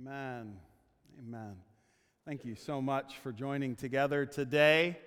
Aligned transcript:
Amen. 0.00 0.56
Amen. 1.20 1.54
Thank 2.26 2.44
you 2.44 2.56
so 2.56 2.82
much 2.82 3.18
for 3.22 3.30
joining 3.30 3.76
together 3.76 4.26
today 4.26 4.98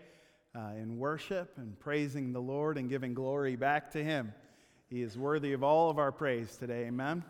uh, 0.56 0.72
in 0.78 0.98
worship 0.98 1.52
and 1.58 1.78
praising 1.78 2.32
the 2.32 2.40
Lord 2.40 2.78
and 2.78 2.90
giving 2.90 3.14
glory 3.14 3.58
back 3.58 3.92
to 3.92 4.04
Him. 4.04 4.34
He 4.90 5.02
is 5.02 5.18
worthy 5.18 5.52
of 5.52 5.62
all 5.62 5.90
of 5.90 6.00
our 6.00 6.12
praise 6.12 6.56
today. 6.56 6.86
Amen. 6.86 7.24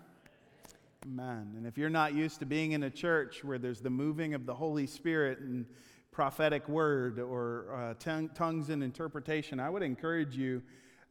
Amen. 1.05 1.53
And 1.57 1.65
if 1.65 1.79
you're 1.79 1.89
not 1.89 2.13
used 2.13 2.39
to 2.39 2.45
being 2.45 2.73
in 2.73 2.83
a 2.83 2.91
church 2.91 3.43
where 3.43 3.57
there's 3.57 3.81
the 3.81 3.89
moving 3.89 4.35
of 4.35 4.45
the 4.45 4.53
Holy 4.53 4.85
Spirit 4.85 5.39
and 5.39 5.65
prophetic 6.11 6.69
word 6.69 7.17
or 7.17 7.95
uh, 7.99 8.25
tongues 8.35 8.69
and 8.69 8.83
interpretation, 8.83 9.59
I 9.59 9.69
would 9.71 9.83
encourage 9.83 10.37
you 10.37 10.61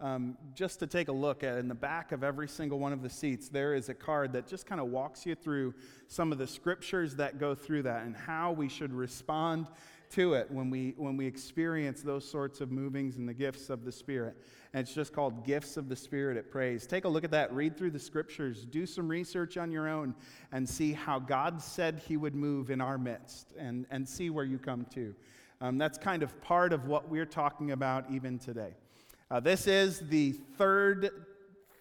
um, 0.00 0.36
just 0.54 0.78
to 0.80 0.86
take 0.86 1.08
a 1.08 1.12
look 1.12 1.42
at 1.42 1.56
in 1.56 1.68
the 1.68 1.74
back 1.74 2.12
of 2.12 2.22
every 2.22 2.48
single 2.48 2.78
one 2.78 2.92
of 2.92 3.02
the 3.02 3.08
seats, 3.08 3.48
there 3.48 3.74
is 3.74 3.88
a 3.88 3.94
card 3.94 4.32
that 4.34 4.46
just 4.46 4.66
kind 4.66 4.80
of 4.80 4.88
walks 4.88 5.24
you 5.24 5.34
through 5.34 5.74
some 6.06 6.32
of 6.32 6.38
the 6.38 6.46
scriptures 6.46 7.16
that 7.16 7.38
go 7.38 7.54
through 7.54 7.82
that 7.82 8.04
and 8.04 8.14
how 8.14 8.52
we 8.52 8.68
should 8.68 8.92
respond 8.92 9.68
to 10.08 10.34
it 10.34 10.48
when 10.50 10.70
we 10.70 10.94
when 10.96 11.16
we 11.16 11.26
experience 11.26 12.02
those 12.02 12.28
sorts 12.28 12.60
of 12.60 12.70
movings 12.70 13.16
and 13.16 13.28
the 13.28 13.34
gifts 13.34 13.70
of 13.70 13.84
the 13.84 13.90
spirit. 13.90 14.36
And 14.72 14.82
it's 14.82 14.94
just 14.94 15.12
called 15.12 15.44
gifts 15.44 15.76
of 15.78 15.88
the 15.88 15.96
spirit 15.96 16.36
at 16.36 16.50
praise. 16.50 16.86
Take 16.86 17.06
a 17.06 17.08
look 17.08 17.24
at 17.24 17.30
that. 17.30 17.52
Read 17.52 17.76
through 17.76 17.90
the 17.90 17.98
scriptures. 17.98 18.66
Do 18.66 18.84
some 18.86 19.08
research 19.08 19.56
on 19.56 19.72
your 19.72 19.88
own 19.88 20.14
and 20.52 20.68
see 20.68 20.92
how 20.92 21.18
god 21.18 21.60
said 21.60 22.02
he 22.06 22.16
would 22.16 22.34
move 22.34 22.70
in 22.70 22.80
our 22.80 22.98
midst 22.98 23.54
and 23.58 23.86
and 23.90 24.06
see 24.06 24.28
where 24.28 24.44
you 24.44 24.58
come 24.58 24.84
to. 24.94 25.14
Um, 25.62 25.78
that's 25.78 25.96
kind 25.96 26.22
of 26.22 26.38
part 26.42 26.74
of 26.74 26.86
what 26.86 27.08
we're 27.08 27.24
talking 27.24 27.72
about 27.72 28.04
even 28.10 28.38
today 28.38 28.74
uh, 29.28 29.40
this 29.40 29.66
is 29.66 29.98
the 30.08 30.32
third, 30.56 31.10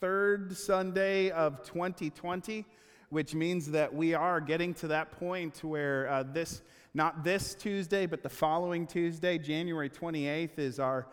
third 0.02 0.58
Sunday 0.58 1.30
of 1.30 1.62
2020, 1.62 2.66
which 3.10 3.36
means 3.36 3.70
that 3.70 3.94
we 3.94 4.16
are 4.16 4.42
getting 4.42 4.74
to 4.74 4.88
that 4.88 5.12
point 5.12 5.64
where 5.64 6.10
uh, 6.10 6.24
this, 6.24 6.64
not 6.96 7.24
this 7.24 7.54
Tuesday, 7.54 8.08
but 8.08 8.24
the 8.24 8.30
following 8.30 8.88
Tuesday, 8.88 9.38
January 9.38 9.92
28th, 9.92 10.58
is 10.58 10.80
our 10.80 11.08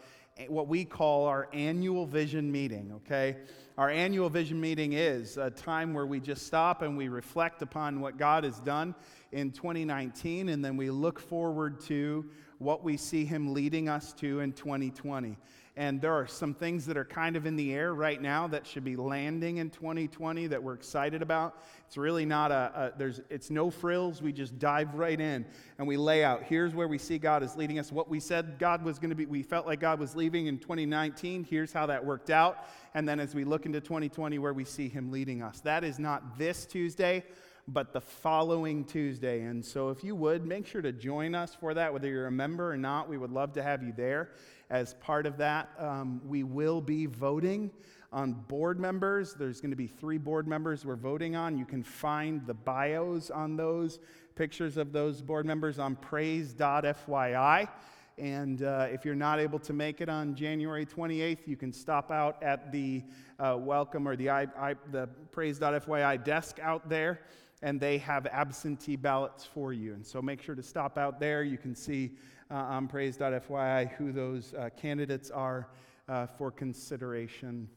what 0.48 0.66
we 0.66 0.82
call 0.82 1.26
our 1.26 1.46
annual 1.52 2.06
vision 2.06 2.50
meeting, 2.50 2.90
okay? 2.96 3.36
Our 3.76 3.90
annual 3.90 4.30
vision 4.30 4.58
meeting 4.58 4.94
is 4.94 5.36
a 5.36 5.50
time 5.50 5.92
where 5.92 6.06
we 6.06 6.20
just 6.20 6.46
stop 6.46 6.80
and 6.80 6.96
we 6.96 7.08
reflect 7.08 7.60
upon 7.60 8.00
what 8.00 8.16
God 8.16 8.44
has 8.44 8.58
done 8.60 8.94
in 9.32 9.50
2019, 9.50 10.48
and 10.48 10.64
then 10.64 10.78
we 10.78 10.88
look 10.88 11.20
forward 11.20 11.80
to 11.82 12.24
what 12.58 12.82
we 12.82 12.96
see 12.96 13.26
Him 13.26 13.52
leading 13.52 13.90
us 13.90 14.14
to 14.14 14.40
in 14.40 14.52
2020. 14.52 15.36
And 15.74 16.02
there 16.02 16.12
are 16.12 16.26
some 16.26 16.52
things 16.52 16.84
that 16.84 16.98
are 16.98 17.04
kind 17.04 17.34
of 17.34 17.46
in 17.46 17.56
the 17.56 17.72
air 17.72 17.94
right 17.94 18.20
now 18.20 18.46
that 18.48 18.66
should 18.66 18.84
be 18.84 18.94
landing 18.94 19.56
in 19.56 19.70
2020 19.70 20.48
that 20.48 20.62
we're 20.62 20.74
excited 20.74 21.22
about. 21.22 21.62
It's 21.86 21.96
really 21.96 22.26
not 22.26 22.50
a, 22.50 22.92
a, 22.94 22.98
there's, 22.98 23.22
it's 23.30 23.48
no 23.48 23.70
frills. 23.70 24.20
We 24.20 24.32
just 24.32 24.58
dive 24.58 24.94
right 24.94 25.18
in 25.18 25.46
and 25.78 25.88
we 25.88 25.96
lay 25.96 26.24
out 26.24 26.42
here's 26.42 26.74
where 26.74 26.88
we 26.88 26.98
see 26.98 27.16
God 27.16 27.42
is 27.42 27.56
leading 27.56 27.78
us. 27.78 27.90
What 27.90 28.10
we 28.10 28.20
said 28.20 28.58
God 28.58 28.84
was 28.84 28.98
going 28.98 29.10
to 29.10 29.16
be, 29.16 29.24
we 29.24 29.42
felt 29.42 29.66
like 29.66 29.80
God 29.80 29.98
was 29.98 30.14
leaving 30.14 30.46
in 30.46 30.58
2019. 30.58 31.44
Here's 31.48 31.72
how 31.72 31.86
that 31.86 32.04
worked 32.04 32.28
out. 32.28 32.66
And 32.92 33.08
then 33.08 33.18
as 33.18 33.34
we 33.34 33.44
look 33.44 33.64
into 33.64 33.80
2020, 33.80 34.38
where 34.38 34.52
we 34.52 34.66
see 34.66 34.90
Him 34.90 35.10
leading 35.10 35.42
us. 35.42 35.60
That 35.60 35.84
is 35.84 35.98
not 35.98 36.36
this 36.36 36.66
Tuesday 36.66 37.24
but 37.68 37.92
the 37.92 38.00
following 38.00 38.84
Tuesday. 38.84 39.42
And 39.42 39.64
so, 39.64 39.90
if 39.90 40.02
you 40.02 40.16
would, 40.16 40.44
make 40.44 40.66
sure 40.66 40.82
to 40.82 40.92
join 40.92 41.34
us 41.34 41.54
for 41.54 41.74
that, 41.74 41.92
whether 41.92 42.08
you're 42.08 42.26
a 42.26 42.32
member 42.32 42.70
or 42.70 42.76
not. 42.76 43.08
We 43.08 43.16
would 43.16 43.30
love 43.30 43.52
to 43.52 43.62
have 43.62 43.82
you 43.82 43.92
there. 43.96 44.30
As 44.72 44.94
part 44.94 45.26
of 45.26 45.36
that, 45.36 45.68
um, 45.78 46.22
we 46.24 46.44
will 46.44 46.80
be 46.80 47.04
voting 47.04 47.70
on 48.10 48.32
board 48.32 48.80
members. 48.80 49.34
There's 49.34 49.60
going 49.60 49.70
to 49.70 49.76
be 49.76 49.86
three 49.86 50.16
board 50.16 50.48
members 50.48 50.86
we're 50.86 50.96
voting 50.96 51.36
on. 51.36 51.58
You 51.58 51.66
can 51.66 51.82
find 51.82 52.46
the 52.46 52.54
bios 52.54 53.30
on 53.30 53.54
those, 53.54 54.00
pictures 54.34 54.78
of 54.78 54.90
those 54.90 55.20
board 55.20 55.44
members 55.44 55.78
on 55.78 55.94
praise.fyi. 55.96 57.68
And 58.16 58.62
uh, 58.62 58.86
if 58.90 59.04
you're 59.04 59.14
not 59.14 59.40
able 59.40 59.58
to 59.58 59.74
make 59.74 60.00
it 60.00 60.08
on 60.08 60.34
January 60.34 60.86
28th, 60.86 61.46
you 61.46 61.56
can 61.58 61.70
stop 61.70 62.10
out 62.10 62.42
at 62.42 62.72
the 62.72 63.02
uh, 63.38 63.58
welcome 63.58 64.08
or 64.08 64.16
the, 64.16 64.30
I, 64.30 64.46
I, 64.58 64.74
the 64.90 65.06
praise.fyi 65.32 66.24
desk 66.24 66.58
out 66.62 66.88
there, 66.88 67.20
and 67.60 67.78
they 67.78 67.98
have 67.98 68.26
absentee 68.26 68.96
ballots 68.96 69.44
for 69.44 69.74
you. 69.74 69.92
And 69.92 70.06
so 70.06 70.22
make 70.22 70.40
sure 70.40 70.54
to 70.54 70.62
stop 70.62 70.96
out 70.96 71.20
there. 71.20 71.42
You 71.42 71.58
can 71.58 71.74
see 71.74 72.12
uh, 72.52 72.56
on 72.56 72.86
praise.fyi 72.86 73.90
who 73.94 74.12
those 74.12 74.52
uh, 74.54 74.68
candidates 74.76 75.30
are 75.30 75.68
uh, 76.08 76.26
for 76.26 76.50
consideration 76.50 77.68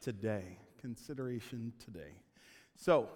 today. 0.00 0.58
Consideration 0.80 1.72
today. 1.84 2.12
So, 2.76 3.08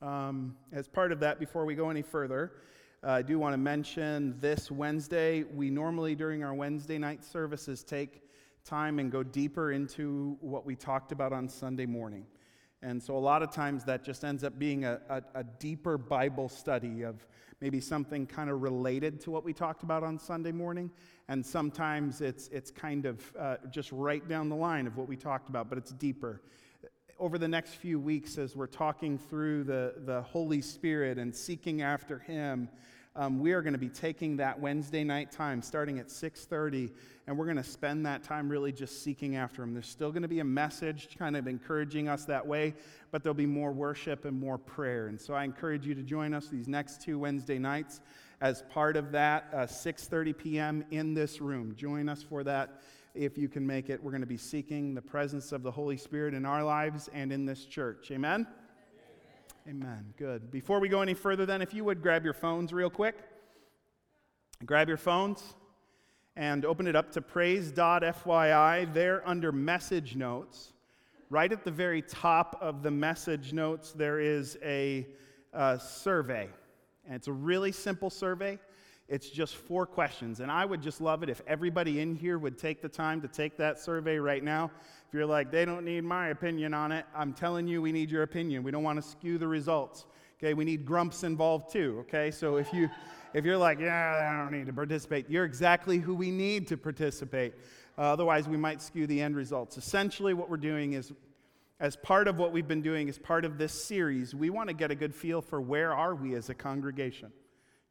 um, 0.00 0.56
as 0.72 0.88
part 0.88 1.12
of 1.12 1.20
that, 1.20 1.38
before 1.38 1.66
we 1.66 1.74
go 1.74 1.90
any 1.90 2.02
further, 2.02 2.52
uh, 3.04 3.10
I 3.10 3.22
do 3.22 3.38
want 3.38 3.52
to 3.52 3.58
mention 3.58 4.34
this 4.40 4.70
Wednesday. 4.70 5.42
We 5.42 5.70
normally, 5.70 6.14
during 6.14 6.42
our 6.42 6.54
Wednesday 6.54 6.98
night 6.98 7.22
services, 7.22 7.84
take 7.84 8.22
time 8.64 8.98
and 8.98 9.12
go 9.12 9.22
deeper 9.22 9.72
into 9.72 10.36
what 10.40 10.64
we 10.64 10.74
talked 10.74 11.12
about 11.12 11.32
on 11.32 11.48
Sunday 11.48 11.86
morning. 11.86 12.24
And 12.82 13.02
so, 13.02 13.16
a 13.16 13.18
lot 13.18 13.42
of 13.42 13.52
times, 13.52 13.84
that 13.84 14.04
just 14.04 14.24
ends 14.24 14.42
up 14.42 14.58
being 14.58 14.84
a, 14.84 15.00
a, 15.08 15.22
a 15.36 15.44
deeper 15.44 15.96
Bible 15.96 16.48
study 16.48 17.02
of 17.02 17.26
maybe 17.62 17.80
something 17.80 18.26
kind 18.26 18.50
of 18.50 18.60
related 18.60 19.20
to 19.20 19.30
what 19.30 19.44
we 19.44 19.52
talked 19.52 19.84
about 19.84 20.02
on 20.02 20.18
Sunday 20.18 20.50
morning. 20.50 20.90
And 21.28 21.46
sometimes 21.46 22.20
it's, 22.20 22.48
it's 22.48 22.72
kind 22.72 23.06
of 23.06 23.32
uh, 23.38 23.56
just 23.70 23.92
right 23.92 24.28
down 24.28 24.48
the 24.48 24.56
line 24.56 24.88
of 24.88 24.96
what 24.96 25.06
we 25.06 25.16
talked 25.16 25.48
about, 25.48 25.68
but 25.68 25.78
it's 25.78 25.92
deeper. 25.92 26.42
Over 27.20 27.38
the 27.38 27.46
next 27.46 27.74
few 27.74 28.00
weeks, 28.00 28.36
as 28.36 28.56
we're 28.56 28.66
talking 28.66 29.16
through 29.16 29.62
the, 29.62 29.94
the 29.98 30.22
Holy 30.22 30.60
Spirit 30.60 31.18
and 31.18 31.34
seeking 31.34 31.82
after 31.82 32.18
Him, 32.18 32.68
um, 33.14 33.40
we 33.40 33.52
are 33.52 33.60
going 33.60 33.74
to 33.74 33.78
be 33.78 33.90
taking 33.90 34.38
that 34.38 34.58
Wednesday 34.58 35.04
night 35.04 35.30
time 35.30 35.60
starting 35.60 35.98
at 35.98 36.08
6.30, 36.08 36.90
and 37.26 37.36
we're 37.36 37.44
going 37.44 37.58
to 37.58 37.62
spend 37.62 38.06
that 38.06 38.22
time 38.22 38.48
really 38.48 38.72
just 38.72 39.02
seeking 39.02 39.36
after 39.36 39.62
him. 39.62 39.74
There's 39.74 39.86
still 39.86 40.10
going 40.10 40.22
to 40.22 40.28
be 40.28 40.40
a 40.40 40.44
message 40.44 41.08
kind 41.18 41.36
of 41.36 41.46
encouraging 41.46 42.08
us 42.08 42.24
that 42.24 42.46
way, 42.46 42.74
but 43.10 43.22
there'll 43.22 43.34
be 43.34 43.44
more 43.44 43.70
worship 43.70 44.24
and 44.24 44.38
more 44.38 44.56
prayer. 44.56 45.08
And 45.08 45.20
so 45.20 45.34
I 45.34 45.44
encourage 45.44 45.86
you 45.86 45.94
to 45.94 46.02
join 46.02 46.32
us 46.32 46.48
these 46.48 46.68
next 46.68 47.02
two 47.02 47.18
Wednesday 47.18 47.58
nights 47.58 48.00
as 48.40 48.62
part 48.70 48.96
of 48.96 49.12
that, 49.12 49.48
uh, 49.52 49.58
6.30 49.66 50.36
p.m. 50.36 50.84
in 50.90 51.12
this 51.12 51.40
room. 51.40 51.74
Join 51.76 52.08
us 52.08 52.22
for 52.22 52.42
that 52.44 52.80
if 53.14 53.36
you 53.36 53.48
can 53.48 53.66
make 53.66 53.90
it. 53.90 54.02
We're 54.02 54.10
going 54.10 54.22
to 54.22 54.26
be 54.26 54.38
seeking 54.38 54.94
the 54.94 55.02
presence 55.02 55.52
of 55.52 55.62
the 55.62 55.70
Holy 55.70 55.98
Spirit 55.98 56.32
in 56.32 56.46
our 56.46 56.64
lives 56.64 57.10
and 57.12 57.30
in 57.30 57.44
this 57.44 57.66
church. 57.66 58.10
Amen? 58.10 58.46
Amen. 59.68 60.12
Good. 60.16 60.50
Before 60.50 60.80
we 60.80 60.88
go 60.88 61.02
any 61.02 61.14
further, 61.14 61.46
then, 61.46 61.62
if 61.62 61.72
you 61.72 61.84
would 61.84 62.02
grab 62.02 62.24
your 62.24 62.34
phones 62.34 62.72
real 62.72 62.90
quick, 62.90 63.16
grab 64.66 64.88
your 64.88 64.96
phones 64.96 65.54
and 66.34 66.64
open 66.64 66.88
it 66.88 66.96
up 66.96 67.12
to 67.12 67.22
praise.fyi. 67.22 68.92
There, 68.92 69.28
under 69.28 69.52
message 69.52 70.16
notes, 70.16 70.72
right 71.30 71.52
at 71.52 71.64
the 71.64 71.70
very 71.70 72.02
top 72.02 72.58
of 72.60 72.82
the 72.82 72.90
message 72.90 73.52
notes, 73.52 73.92
there 73.92 74.18
is 74.18 74.58
a, 74.64 75.06
a 75.52 75.78
survey. 75.78 76.48
And 77.06 77.14
it's 77.14 77.28
a 77.28 77.32
really 77.32 77.70
simple 77.70 78.10
survey. 78.10 78.58
It's 79.12 79.28
just 79.28 79.56
four 79.56 79.84
questions. 79.84 80.40
And 80.40 80.50
I 80.50 80.64
would 80.64 80.80
just 80.80 80.98
love 80.98 81.22
it 81.22 81.28
if 81.28 81.42
everybody 81.46 82.00
in 82.00 82.14
here 82.14 82.38
would 82.38 82.56
take 82.56 82.80
the 82.80 82.88
time 82.88 83.20
to 83.20 83.28
take 83.28 83.58
that 83.58 83.78
survey 83.78 84.16
right 84.16 84.42
now. 84.42 84.70
If 85.06 85.12
you're 85.12 85.26
like, 85.26 85.50
they 85.50 85.66
don't 85.66 85.84
need 85.84 86.02
my 86.04 86.28
opinion 86.28 86.72
on 86.72 86.92
it, 86.92 87.04
I'm 87.14 87.34
telling 87.34 87.68
you, 87.68 87.82
we 87.82 87.92
need 87.92 88.10
your 88.10 88.22
opinion. 88.22 88.62
We 88.62 88.70
don't 88.70 88.82
want 88.82 89.02
to 89.02 89.06
skew 89.06 89.36
the 89.36 89.46
results. 89.46 90.06
Okay, 90.38 90.54
we 90.54 90.64
need 90.64 90.86
grumps 90.86 91.24
involved 91.24 91.70
too. 91.70 91.98
Okay, 92.08 92.30
so 92.30 92.56
if 92.56 92.72
you 92.72 92.88
if 93.34 93.44
you're 93.44 93.58
like, 93.58 93.80
yeah, 93.80 94.30
I 94.32 94.42
don't 94.42 94.50
need 94.50 94.64
to 94.64 94.72
participate, 94.72 95.28
you're 95.28 95.44
exactly 95.44 95.98
who 95.98 96.14
we 96.14 96.30
need 96.30 96.66
to 96.68 96.78
participate. 96.78 97.52
Uh, 97.98 98.14
otherwise, 98.14 98.48
we 98.48 98.56
might 98.56 98.80
skew 98.80 99.06
the 99.06 99.20
end 99.20 99.36
results. 99.36 99.76
Essentially, 99.76 100.32
what 100.32 100.48
we're 100.48 100.56
doing 100.56 100.94
is, 100.94 101.12
as 101.80 101.96
part 101.96 102.28
of 102.28 102.38
what 102.38 102.50
we've 102.50 102.66
been 102.66 102.80
doing, 102.80 103.10
as 103.10 103.18
part 103.18 103.44
of 103.44 103.58
this 103.58 103.74
series, 103.74 104.34
we 104.34 104.48
want 104.48 104.70
to 104.70 104.74
get 104.74 104.90
a 104.90 104.94
good 104.94 105.14
feel 105.14 105.42
for 105.42 105.60
where 105.60 105.92
are 105.92 106.14
we 106.14 106.34
as 106.34 106.48
a 106.48 106.54
congregation. 106.54 107.30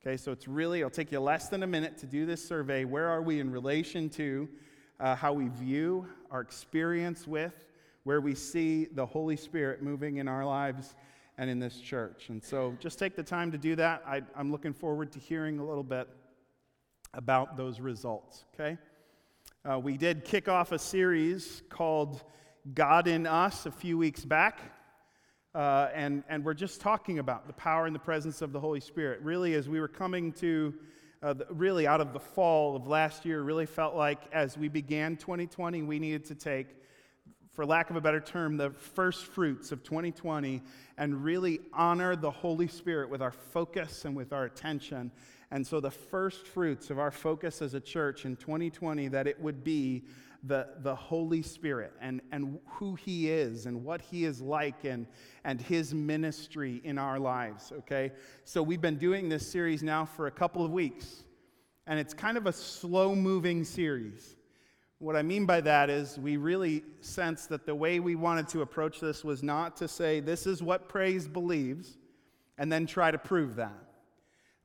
Okay, 0.03 0.17
so 0.17 0.31
it's 0.31 0.47
really, 0.47 0.79
it'll 0.79 0.89
take 0.89 1.11
you 1.11 1.19
less 1.19 1.47
than 1.49 1.61
a 1.61 1.67
minute 1.67 1.95
to 1.99 2.07
do 2.07 2.25
this 2.25 2.43
survey. 2.43 2.85
Where 2.85 3.07
are 3.07 3.21
we 3.21 3.39
in 3.39 3.51
relation 3.51 4.09
to 4.11 4.49
uh, 4.99 5.15
how 5.15 5.31
we 5.31 5.47
view 5.49 6.07
our 6.31 6.41
experience 6.41 7.27
with, 7.27 7.65
where 8.03 8.19
we 8.19 8.33
see 8.33 8.85
the 8.85 9.05
Holy 9.05 9.35
Spirit 9.35 9.83
moving 9.83 10.17
in 10.17 10.27
our 10.27 10.43
lives 10.43 10.95
and 11.37 11.51
in 11.51 11.59
this 11.59 11.79
church. 11.79 12.29
And 12.29 12.43
so 12.43 12.75
just 12.79 12.97
take 12.97 13.15
the 13.15 13.21
time 13.21 13.51
to 13.51 13.59
do 13.59 13.75
that. 13.75 14.01
I, 14.07 14.21
am 14.35 14.51
looking 14.51 14.73
forward 14.73 15.11
to 15.11 15.19
hearing 15.19 15.59
a 15.59 15.65
little 15.65 15.83
bit 15.83 16.07
about 17.13 17.55
those 17.55 17.79
results, 17.79 18.45
okay? 18.53 18.79
Uh, 19.69 19.77
we 19.77 19.97
did 19.97 20.25
kick 20.25 20.49
off 20.49 20.71
a 20.71 20.79
series 20.79 21.61
called 21.69 22.23
God 22.73 23.07
in 23.07 23.27
Us 23.27 23.67
a 23.67 23.71
few 23.71 23.99
weeks 23.99 24.25
back. 24.25 24.80
Uh, 25.53 25.89
and, 25.93 26.23
and 26.29 26.45
we're 26.45 26.53
just 26.53 26.79
talking 26.79 27.19
about 27.19 27.45
the 27.45 27.53
power 27.53 27.85
and 27.85 27.93
the 27.93 27.99
presence 27.99 28.41
of 28.41 28.53
the 28.53 28.59
Holy 28.59 28.79
Spirit. 28.79 29.19
Really, 29.21 29.53
as 29.53 29.67
we 29.67 29.81
were 29.81 29.87
coming 29.89 30.31
to 30.33 30.73
uh, 31.21 31.33
really 31.49 31.85
out 31.85 31.99
of 31.99 32.13
the 32.13 32.19
fall 32.19 32.77
of 32.77 32.87
last 32.87 33.25
year, 33.25 33.41
really 33.41 33.65
felt 33.65 33.93
like 33.93 34.19
as 34.31 34.57
we 34.57 34.69
began 34.69 35.17
2020, 35.17 35.81
we 35.81 35.99
needed 35.99 36.23
to 36.25 36.35
take 36.35 36.67
for 37.51 37.65
lack 37.65 37.89
of 37.89 37.97
a 37.97 38.01
better 38.01 38.21
term, 38.21 38.55
the 38.55 38.69
first 38.69 39.25
fruits 39.25 39.73
of 39.73 39.83
2020 39.83 40.61
and 40.97 41.21
really 41.21 41.59
honor 41.73 42.15
the 42.15 42.31
Holy 42.31 42.69
Spirit 42.69 43.09
with 43.09 43.21
our 43.21 43.31
focus 43.33 44.05
and 44.05 44.15
with 44.15 44.31
our 44.31 44.45
attention. 44.45 45.11
And 45.51 45.67
so, 45.67 45.81
the 45.81 45.91
first 45.91 46.47
fruits 46.47 46.89
of 46.89 46.97
our 46.97 47.11
focus 47.11 47.61
as 47.61 47.73
a 47.73 47.81
church 47.81 48.23
in 48.23 48.37
2020, 48.37 49.09
that 49.09 49.27
it 49.27 49.37
would 49.41 49.65
be 49.65 50.03
the, 50.43 50.67
the 50.79 50.95
Holy 50.95 51.41
Spirit 51.41 51.93
and, 52.01 52.21
and 52.31 52.59
who 52.65 52.95
He 52.95 53.29
is 53.29 53.65
and 53.65 53.83
what 53.83 54.01
He 54.01 54.25
is 54.25 54.41
like 54.41 54.83
and, 54.83 55.05
and 55.43 55.61
His 55.61 55.93
ministry 55.93 56.81
in 56.83 56.97
our 56.97 57.19
lives, 57.19 57.71
okay? 57.79 58.11
So, 58.43 58.63
we've 58.63 58.81
been 58.81 58.97
doing 58.97 59.29
this 59.29 59.45
series 59.45 59.83
now 59.83 60.05
for 60.05 60.27
a 60.27 60.31
couple 60.31 60.65
of 60.65 60.71
weeks, 60.71 61.23
and 61.87 61.99
it's 61.99 62.13
kind 62.13 62.37
of 62.37 62.47
a 62.47 62.53
slow 62.53 63.15
moving 63.15 63.63
series. 63.63 64.35
What 64.97 65.15
I 65.15 65.23
mean 65.23 65.45
by 65.45 65.61
that 65.61 65.89
is 65.89 66.19
we 66.19 66.37
really 66.37 66.83
sense 67.01 67.47
that 67.47 67.65
the 67.65 67.73
way 67.73 67.99
we 67.99 68.15
wanted 68.15 68.47
to 68.49 68.61
approach 68.61 68.99
this 68.99 69.23
was 69.23 69.41
not 69.41 69.75
to 69.77 69.87
say, 69.87 70.19
this 70.19 70.45
is 70.45 70.61
what 70.61 70.87
praise 70.87 71.27
believes, 71.27 71.97
and 72.57 72.71
then 72.71 72.85
try 72.85 73.09
to 73.09 73.17
prove 73.17 73.55
that. 73.55 73.90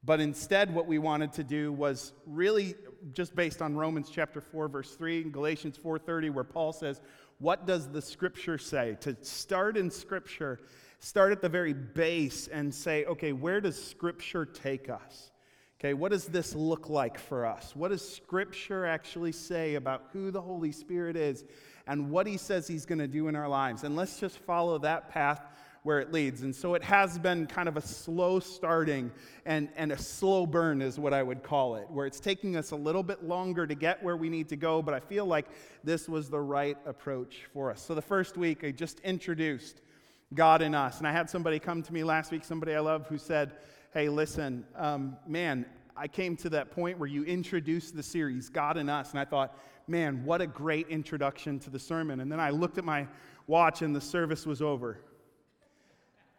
But 0.06 0.20
instead, 0.20 0.72
what 0.72 0.86
we 0.86 0.98
wanted 0.98 1.32
to 1.34 1.44
do 1.44 1.72
was 1.72 2.12
really 2.26 2.76
just 3.12 3.34
based 3.34 3.60
on 3.60 3.76
Romans 3.76 4.08
chapter 4.08 4.40
4, 4.40 4.68
verse 4.68 4.94
3, 4.94 5.22
and 5.22 5.32
Galatians 5.32 5.76
4:30, 5.76 6.30
where 6.30 6.44
Paul 6.44 6.72
says, 6.72 7.00
What 7.38 7.66
does 7.66 7.88
the 7.88 8.00
scripture 8.00 8.56
say? 8.56 8.96
To 9.00 9.16
start 9.22 9.76
in 9.76 9.90
scripture, 9.90 10.60
start 11.00 11.32
at 11.32 11.42
the 11.42 11.48
very 11.48 11.72
base 11.72 12.46
and 12.46 12.72
say, 12.72 13.04
okay, 13.06 13.32
where 13.32 13.60
does 13.60 13.82
scripture 13.82 14.46
take 14.46 14.88
us? 14.88 15.32
Okay, 15.80 15.92
what 15.92 16.10
does 16.10 16.26
this 16.26 16.54
look 16.54 16.88
like 16.88 17.18
for 17.18 17.44
us? 17.44 17.76
What 17.76 17.90
does 17.90 18.08
Scripture 18.08 18.86
actually 18.86 19.32
say 19.32 19.74
about 19.74 20.04
who 20.10 20.30
the 20.30 20.40
Holy 20.40 20.72
Spirit 20.72 21.16
is 21.16 21.44
and 21.86 22.10
what 22.10 22.26
He 22.26 22.38
says 22.38 22.66
He's 22.66 22.86
going 22.86 22.98
to 22.98 23.06
do 23.06 23.28
in 23.28 23.36
our 23.36 23.46
lives? 23.46 23.84
And 23.84 23.94
let's 23.94 24.18
just 24.18 24.38
follow 24.38 24.78
that 24.78 25.10
path 25.10 25.44
where 25.86 26.00
it 26.00 26.12
leads. 26.12 26.42
And 26.42 26.52
so 26.52 26.74
it 26.74 26.82
has 26.82 27.16
been 27.16 27.46
kind 27.46 27.68
of 27.68 27.76
a 27.76 27.80
slow 27.80 28.40
starting 28.40 29.12
and, 29.44 29.68
and 29.76 29.92
a 29.92 29.96
slow 29.96 30.44
burn, 30.44 30.82
is 30.82 30.98
what 30.98 31.14
I 31.14 31.22
would 31.22 31.44
call 31.44 31.76
it, 31.76 31.88
where 31.88 32.06
it's 32.06 32.18
taking 32.18 32.56
us 32.56 32.72
a 32.72 32.76
little 32.76 33.04
bit 33.04 33.22
longer 33.22 33.68
to 33.68 33.74
get 33.76 34.02
where 34.02 34.16
we 34.16 34.28
need 34.28 34.48
to 34.48 34.56
go, 34.56 34.82
but 34.82 34.94
I 34.94 34.98
feel 34.98 35.26
like 35.26 35.46
this 35.84 36.08
was 36.08 36.28
the 36.28 36.40
right 36.40 36.76
approach 36.86 37.42
for 37.52 37.70
us. 37.70 37.80
So 37.80 37.94
the 37.94 38.02
first 38.02 38.36
week, 38.36 38.64
I 38.64 38.72
just 38.72 38.98
introduced 39.04 39.80
God 40.34 40.60
in 40.60 40.74
us. 40.74 40.98
And 40.98 41.06
I 41.06 41.12
had 41.12 41.30
somebody 41.30 41.60
come 41.60 41.84
to 41.84 41.92
me 41.92 42.02
last 42.02 42.32
week, 42.32 42.42
somebody 42.42 42.74
I 42.74 42.80
love, 42.80 43.06
who 43.06 43.16
said, 43.16 43.52
hey, 43.94 44.08
listen, 44.08 44.64
um, 44.74 45.16
man, 45.24 45.66
I 45.96 46.08
came 46.08 46.36
to 46.38 46.48
that 46.50 46.72
point 46.72 46.98
where 46.98 47.08
you 47.08 47.22
introduced 47.22 47.94
the 47.94 48.02
series, 48.02 48.48
God 48.48 48.76
in 48.76 48.88
Us, 48.88 49.12
and 49.12 49.20
I 49.20 49.24
thought, 49.24 49.56
man, 49.86 50.24
what 50.24 50.40
a 50.40 50.48
great 50.48 50.88
introduction 50.88 51.60
to 51.60 51.70
the 51.70 51.78
sermon. 51.78 52.18
And 52.18 52.32
then 52.32 52.40
I 52.40 52.50
looked 52.50 52.76
at 52.76 52.84
my 52.84 53.06
watch 53.46 53.82
and 53.82 53.94
the 53.94 54.00
service 54.00 54.44
was 54.46 54.60
over. 54.60 54.98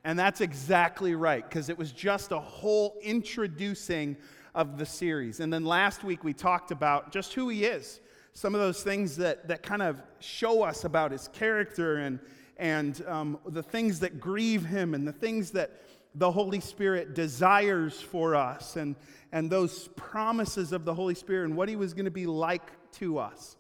And 0.07 0.18
that's 0.18 0.39
exactly 0.39 1.15
right, 1.15 1.44
because 1.44 1.68
it 1.68 1.77
was 1.77 1.92
just 1.92 2.31
a 2.31 2.39
whole 2.39 2.95
introducing 3.01 4.15
of 4.56 4.77
the 4.77 4.86
series. 4.86 5.42
And 5.42 5.51
then 5.51 5.65
last 5.65 6.01
week 6.01 6.24
we 6.24 6.31
talked 6.31 6.71
about 6.71 7.12
just 7.12 7.33
who 7.33 7.50
he 7.50 7.65
is, 7.65 8.00
some 8.31 8.56
of 8.56 8.62
those 8.62 8.81
things 8.83 9.18
that, 9.18 9.50
that 9.50 9.63
kind 9.63 9.81
of 9.81 10.01
show 10.19 10.63
us 10.63 10.86
about 10.86 11.12
his 11.12 11.27
character 11.33 11.98
and, 11.98 12.21
and 12.56 13.04
um, 13.06 13.38
the 13.48 13.62
things 13.62 14.00
that 14.00 14.21
grieve 14.21 14.63
him 14.63 14.94
and 14.94 15.06
the 15.06 15.12
things 15.12 15.51
that 15.51 15.81
the 16.15 16.31
Holy 16.31 16.62
Spirit 16.62 17.13
desires 17.13 18.00
for 18.00 18.33
us 18.33 18.77
and, 18.77 18.95
and 19.33 19.50
those 19.50 19.89
promises 19.98 20.71
of 20.71 20.86
the 20.86 20.94
Holy 20.94 21.15
Spirit 21.15 21.48
and 21.48 21.57
what 21.57 21.68
He 21.68 21.75
was 21.75 21.94
going 21.94 22.06
to 22.06 22.12
be 22.12 22.27
like 22.27 22.71
to 22.94 23.18
us. 23.18 23.57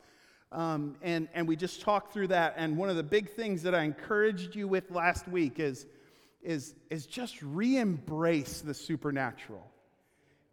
Um, 0.53 0.95
and, 1.01 1.27
and 1.33 1.45
we 1.45 1.57
just 1.57 1.81
talked 1.81 2.13
through 2.13 2.27
that. 2.27 2.53
And 2.55 2.77
one 2.77 2.89
of 2.89 2.95
the 2.95 3.03
big 3.03 3.31
things 3.31 3.63
that 3.63 3.75
I 3.75 3.83
encouraged 3.83 4.55
you 4.55 4.69
with 4.69 4.89
last 4.91 5.27
week 5.27 5.59
is, 5.59 5.85
is, 6.41 6.75
is 6.89 7.05
just 7.05 7.41
re 7.41 7.77
embrace 7.77 8.61
the 8.61 8.73
supernatural. 8.73 9.65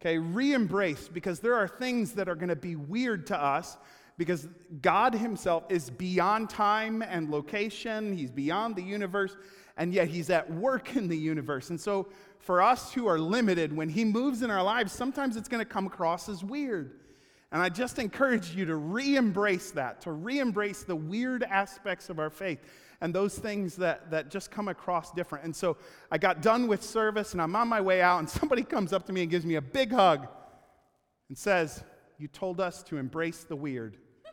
Okay, 0.00 0.19
re 0.19 0.52
embrace 0.52 1.08
because 1.08 1.40
there 1.40 1.54
are 1.54 1.69
things 1.69 2.12
that 2.12 2.28
are 2.28 2.34
going 2.34 2.48
to 2.48 2.56
be 2.56 2.76
weird 2.76 3.26
to 3.28 3.40
us 3.40 3.76
because 4.19 4.46
God 4.82 5.14
Himself 5.14 5.64
is 5.70 5.90
beyond 5.90 6.50
time 6.50 7.02
and 7.02 7.31
location, 7.31 8.16
He's 8.16 8.31
beyond 8.31 8.76
the 8.76 8.82
universe 8.82 9.36
and 9.76 9.92
yet 9.92 10.08
he's 10.08 10.31
at 10.31 10.50
work 10.52 10.96
in 10.96 11.08
the 11.08 11.16
universe. 11.16 11.70
And 11.70 11.81
so, 11.81 12.08
for 12.38 12.60
us 12.60 12.92
who 12.92 13.06
are 13.06 13.19
limited, 13.19 13.75
when 13.75 13.88
he 13.88 14.04
moves 14.04 14.42
in 14.42 14.50
our 14.50 14.62
lives, 14.62 14.92
sometimes 14.92 15.36
it's 15.36 15.48
going 15.48 15.64
to 15.64 15.69
come 15.69 15.86
across 15.86 16.28
as 16.28 16.44
weird. 16.44 17.00
And 17.50 17.62
I 17.62 17.70
just 17.70 17.98
encourage 17.98 18.54
you 18.54 18.66
to 18.66 18.76
re 18.76 19.16
embrace 19.16 19.70
that, 19.72 20.02
to 20.02 20.12
re 20.12 20.38
embrace 20.38 20.82
the 20.82 20.96
weird 20.96 21.42
aspects 21.42 22.10
of 22.10 22.19
our 22.19 22.31
faith 22.31 22.58
and 23.00 23.14
those 23.14 23.38
things 23.38 23.76
that, 23.76 24.11
that 24.11 24.31
just 24.31 24.50
come 24.50 24.69
across 24.69 25.12
different. 25.12 25.44
And 25.44 25.55
so 25.55 25.76
I 26.11 26.19
got 26.19 26.43
done 26.43 26.67
with 26.67 26.82
service 26.82 27.32
and 27.32 27.43
I'm 27.43 27.55
on 27.56 27.69
my 27.69 27.81
way 27.81 28.00
out, 28.00 28.19
and 28.19 28.31
somebody 28.41 28.62
comes 28.62 28.93
up 28.93 29.06
to 29.06 29.12
me 29.12 29.23
and 29.23 29.31
gives 29.31 29.44
me 29.44 29.56
a 29.56 29.62
big 29.62 29.93
hug 29.93 30.26
and 31.29 31.37
says, 31.37 31.82
You 32.19 32.29
told 32.29 32.61
us 32.61 32.82
to 32.85 32.96
embrace 32.96 33.44
the 33.44 33.56
weird. 33.56 33.96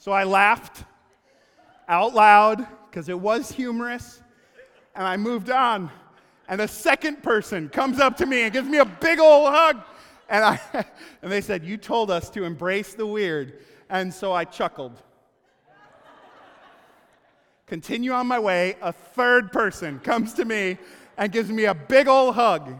So 0.00 0.12
I 0.12 0.24
laughed 0.24 0.84
out 1.88 2.14
loud 2.14 2.66
because 2.88 3.08
it 3.08 3.18
was 3.18 3.50
humorous, 3.50 4.22
and 4.94 5.06
I 5.06 5.16
moved 5.16 5.50
on. 5.50 5.90
And 6.48 6.60
a 6.60 6.68
second 6.68 7.22
person 7.22 7.68
comes 7.68 8.00
up 8.00 8.16
to 8.18 8.26
me 8.26 8.42
and 8.42 8.52
gives 8.52 8.68
me 8.68 8.78
a 8.78 8.84
big 8.84 9.20
old 9.20 9.52
hug. 9.52 9.82
And, 10.28 10.44
I, 10.44 10.60
and 11.22 11.32
they 11.32 11.40
said, 11.40 11.64
You 11.64 11.76
told 11.76 12.10
us 12.10 12.30
to 12.30 12.44
embrace 12.44 12.94
the 12.94 13.06
weird. 13.06 13.60
And 13.90 14.12
so 14.12 14.32
I 14.32 14.44
chuckled. 14.44 15.02
Continue 17.66 18.12
on 18.12 18.26
my 18.26 18.38
way. 18.38 18.76
A 18.80 18.92
third 18.92 19.52
person 19.52 19.98
comes 20.00 20.32
to 20.34 20.44
me 20.44 20.78
and 21.18 21.30
gives 21.30 21.50
me 21.50 21.64
a 21.64 21.74
big 21.74 22.08
old 22.08 22.34
hug. 22.34 22.72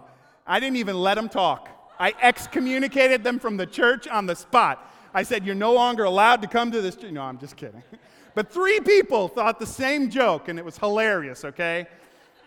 I 0.47 0.61
didn't 0.61 0.77
even 0.77 0.97
let 0.97 1.17
them 1.17 1.29
talk. 1.29 1.69
I 1.99 2.15
excommunicated 2.23 3.25
them 3.25 3.39
from 3.39 3.57
the 3.57 3.67
church 3.67 4.09
on 4.09 4.27
the 4.27 4.37
spot. 4.37 4.91
I 5.13 5.23
said, 5.23 5.45
You're 5.45 5.55
no 5.55 5.73
longer 5.75 6.05
allowed 6.05 6.43
to 6.43 6.49
come 6.49 6.71
to 6.73 6.81
this. 6.81 6.97
No, 7.03 7.23
I'm 7.23 7.39
just 7.39 7.57
kidding. 7.57 7.83
But 8.35 8.53
three 8.53 8.79
people 8.79 9.27
thought 9.27 9.59
the 9.59 9.67
same 9.67 10.11
joke, 10.11 10.47
and 10.47 10.61
it 10.61 10.65
was 10.65 10.79
hilarious, 10.79 11.45
okay? 11.45 11.89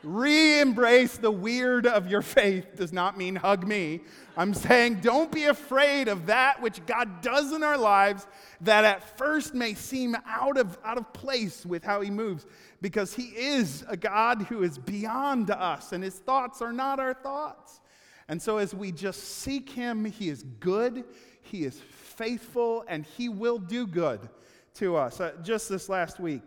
Re 0.04 0.60
embrace 0.60 1.18
the 1.18 1.32
weird 1.32 1.86
of 1.86 2.08
your 2.08 2.22
faith 2.22 2.76
does 2.76 2.92
not 2.92 3.18
mean 3.18 3.36
hug 3.36 3.68
me. 3.68 4.02
I'm 4.36 4.54
saying 4.54 5.02
don't 5.02 5.32
be 5.32 5.46
afraid 5.46 6.08
of 6.08 6.26
that 6.26 6.62
which 6.62 6.86
God 6.86 7.22
does 7.22 7.52
in 7.54 7.62
our 7.64 7.78
lives 7.78 8.28
that 8.62 8.84
at 8.84 9.18
first 9.18 9.54
may 9.54 9.74
seem 9.74 10.16
out 10.26 10.58
of, 10.58 10.78
out 10.84 10.98
of 10.98 11.12
place 11.14 11.66
with 11.66 11.84
how 11.84 12.02
He 12.02 12.10
moves, 12.10 12.46
because 12.82 13.14
He 13.14 13.26
is 13.36 13.84
a 13.88 13.98
God 13.98 14.44
who 14.44 14.64
is 14.64 14.78
beyond 14.78 15.52
us, 15.52 15.92
and 15.92 16.04
His 16.04 16.16
thoughts 16.16 16.62
are 16.62 16.74
not 16.74 17.00
our 17.00 17.14
thoughts. 17.14 17.80
And 18.28 18.42
so 18.42 18.58
as 18.58 18.74
we 18.74 18.92
just 18.92 19.40
seek 19.40 19.70
Him, 19.70 20.06
He 20.06 20.30
is 20.30 20.44
good, 20.60 21.04
He 21.42 21.64
is 21.64 21.82
faithful 22.22 22.86
and 22.88 23.04
he 23.04 23.30
will 23.30 23.58
do 23.58 23.88
good 23.88 24.30
to 24.76 24.96
us. 24.96 25.20
Uh, 25.20 25.32
just 25.42 25.68
this 25.70 25.90
last 25.90 26.20
week, 26.20 26.44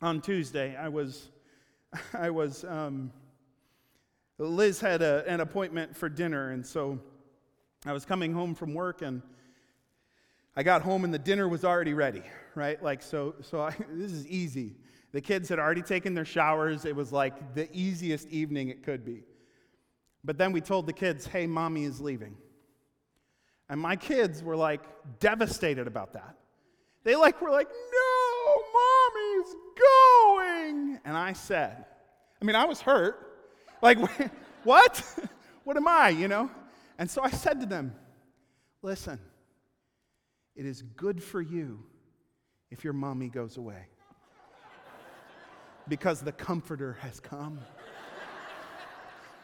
on 0.00 0.22
Tuesday, 0.22 0.74
I 0.76 0.88
was, 0.88 1.28
I 2.14 2.30
was, 2.30 2.64
um, 2.64 3.12
Liz 4.38 4.80
had 4.80 5.02
a, 5.02 5.24
an 5.26 5.40
appointment 5.40 5.96
for 5.96 6.08
dinner, 6.08 6.50
and 6.50 6.64
so 6.64 6.98
I 7.84 7.92
was 7.92 8.04
coming 8.04 8.32
home 8.32 8.54
from 8.54 8.74
work, 8.74 9.02
and 9.02 9.22
I 10.56 10.62
got 10.62 10.82
home, 10.82 11.04
and 11.04 11.12
the 11.12 11.18
dinner 11.18 11.48
was 11.48 11.64
already 11.64 11.94
ready, 11.94 12.22
right? 12.54 12.82
Like, 12.82 13.02
so, 13.02 13.34
so 13.40 13.60
I, 13.60 13.74
this 13.92 14.12
is 14.12 14.26
easy. 14.26 14.76
The 15.12 15.20
kids 15.20 15.48
had 15.48 15.58
already 15.58 15.82
taken 15.82 16.14
their 16.14 16.24
showers. 16.24 16.84
It 16.84 16.94
was 16.94 17.12
like 17.12 17.54
the 17.54 17.68
easiest 17.72 18.28
evening 18.28 18.68
it 18.68 18.82
could 18.82 19.04
be. 19.04 19.22
But 20.24 20.36
then 20.36 20.52
we 20.52 20.60
told 20.60 20.86
the 20.86 20.92
kids, 20.92 21.26
hey, 21.26 21.46
mommy 21.46 21.84
is 21.84 22.00
leaving. 22.00 22.36
And 23.70 23.80
my 23.80 23.96
kids 23.96 24.42
were 24.42 24.56
like 24.56 24.82
devastated 25.20 25.86
about 25.86 26.12
that. 26.14 26.36
They 27.04 27.16
like 27.16 27.40
were 27.40 27.50
like, 27.50 27.68
"No, 27.68 28.62
mommy's 28.74 29.54
going." 30.68 31.00
And 31.04 31.16
I 31.16 31.32
said, 31.32 31.84
I 32.40 32.44
mean, 32.44 32.56
I 32.56 32.64
was 32.64 32.80
hurt. 32.80 33.16
Like, 33.82 33.98
what? 34.64 35.04
what 35.64 35.76
am 35.76 35.88
I, 35.88 36.10
you 36.10 36.28
know? 36.28 36.50
And 36.98 37.10
so 37.10 37.22
I 37.22 37.30
said 37.30 37.60
to 37.60 37.66
them, 37.66 37.94
"Listen, 38.82 39.18
it 40.56 40.66
is 40.66 40.82
good 40.82 41.22
for 41.22 41.40
you 41.40 41.84
if 42.70 42.84
your 42.84 42.92
mommy 42.92 43.28
goes 43.28 43.56
away. 43.56 43.86
because 45.88 46.20
the 46.20 46.32
comforter 46.32 46.98
has 47.00 47.20
come." 47.20 47.60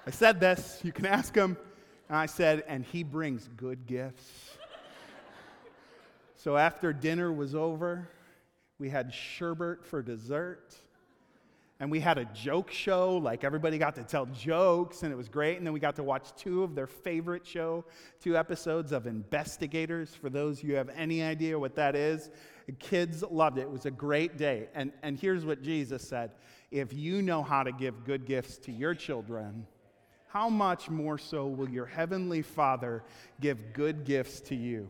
I 0.06 0.10
said 0.10 0.38
this, 0.38 0.80
you 0.84 0.92
can 0.92 1.06
ask 1.06 1.34
him. 1.34 1.56
And 2.10 2.18
I 2.18 2.26
said, 2.26 2.62
and 2.68 2.84
he 2.84 3.02
brings 3.02 3.48
good 3.56 3.86
gifts. 3.86 4.30
so 6.36 6.58
after 6.58 6.92
dinner 6.92 7.32
was 7.32 7.54
over, 7.54 8.06
we 8.78 8.90
had 8.90 9.14
sherbet 9.14 9.82
for 9.86 10.02
dessert. 10.02 10.74
And 11.80 11.90
we 11.90 12.00
had 12.00 12.18
a 12.18 12.24
joke 12.26 12.70
show. 12.70 13.16
Like 13.16 13.44
everybody 13.44 13.78
got 13.78 13.94
to 13.96 14.04
tell 14.04 14.26
jokes, 14.26 15.02
and 15.02 15.12
it 15.12 15.16
was 15.16 15.28
great. 15.28 15.58
And 15.58 15.66
then 15.66 15.72
we 15.72 15.80
got 15.80 15.96
to 15.96 16.02
watch 16.02 16.28
two 16.36 16.62
of 16.62 16.74
their 16.74 16.86
favorite 16.86 17.46
show, 17.46 17.84
two 18.20 18.36
episodes 18.36 18.92
of 18.92 19.06
Investigators. 19.06 20.14
For 20.14 20.30
those 20.30 20.62
you 20.62 20.76
have 20.76 20.88
any 20.90 21.22
idea 21.22 21.58
what 21.58 21.74
that 21.76 21.96
is, 21.96 22.30
kids 22.78 23.22
loved 23.28 23.58
it. 23.58 23.62
It 23.62 23.70
was 23.70 23.86
a 23.86 23.90
great 23.90 24.36
day. 24.36 24.68
And, 24.74 24.92
and 25.02 25.18
here's 25.18 25.44
what 25.44 25.62
Jesus 25.62 26.06
said 26.06 26.30
If 26.70 26.92
you 26.92 27.22
know 27.22 27.42
how 27.42 27.62
to 27.62 27.72
give 27.72 28.04
good 28.04 28.24
gifts 28.24 28.58
to 28.58 28.72
your 28.72 28.94
children, 28.94 29.66
how 30.28 30.48
much 30.48 30.90
more 30.90 31.18
so 31.18 31.46
will 31.46 31.68
your 31.68 31.86
heavenly 31.86 32.42
Father 32.42 33.02
give 33.40 33.72
good 33.72 34.04
gifts 34.04 34.40
to 34.42 34.54
you? 34.54 34.88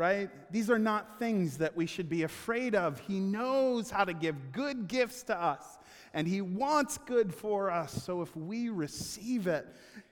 right? 0.00 0.30
These 0.50 0.70
are 0.70 0.78
not 0.78 1.18
things 1.18 1.58
that 1.58 1.76
we 1.76 1.84
should 1.84 2.08
be 2.08 2.22
afraid 2.22 2.74
of. 2.74 2.98
He 3.00 3.20
knows 3.20 3.90
how 3.90 4.04
to 4.04 4.14
give 4.14 4.50
good 4.50 4.88
gifts 4.88 5.22
to 5.24 5.38
us, 5.38 5.78
and 6.14 6.26
He 6.26 6.40
wants 6.40 6.98
good 6.98 7.34
for 7.34 7.70
us. 7.70 7.92
So 8.02 8.22
if 8.22 8.34
we 8.36 8.68
receive 8.68 9.46
it, 9.46 9.66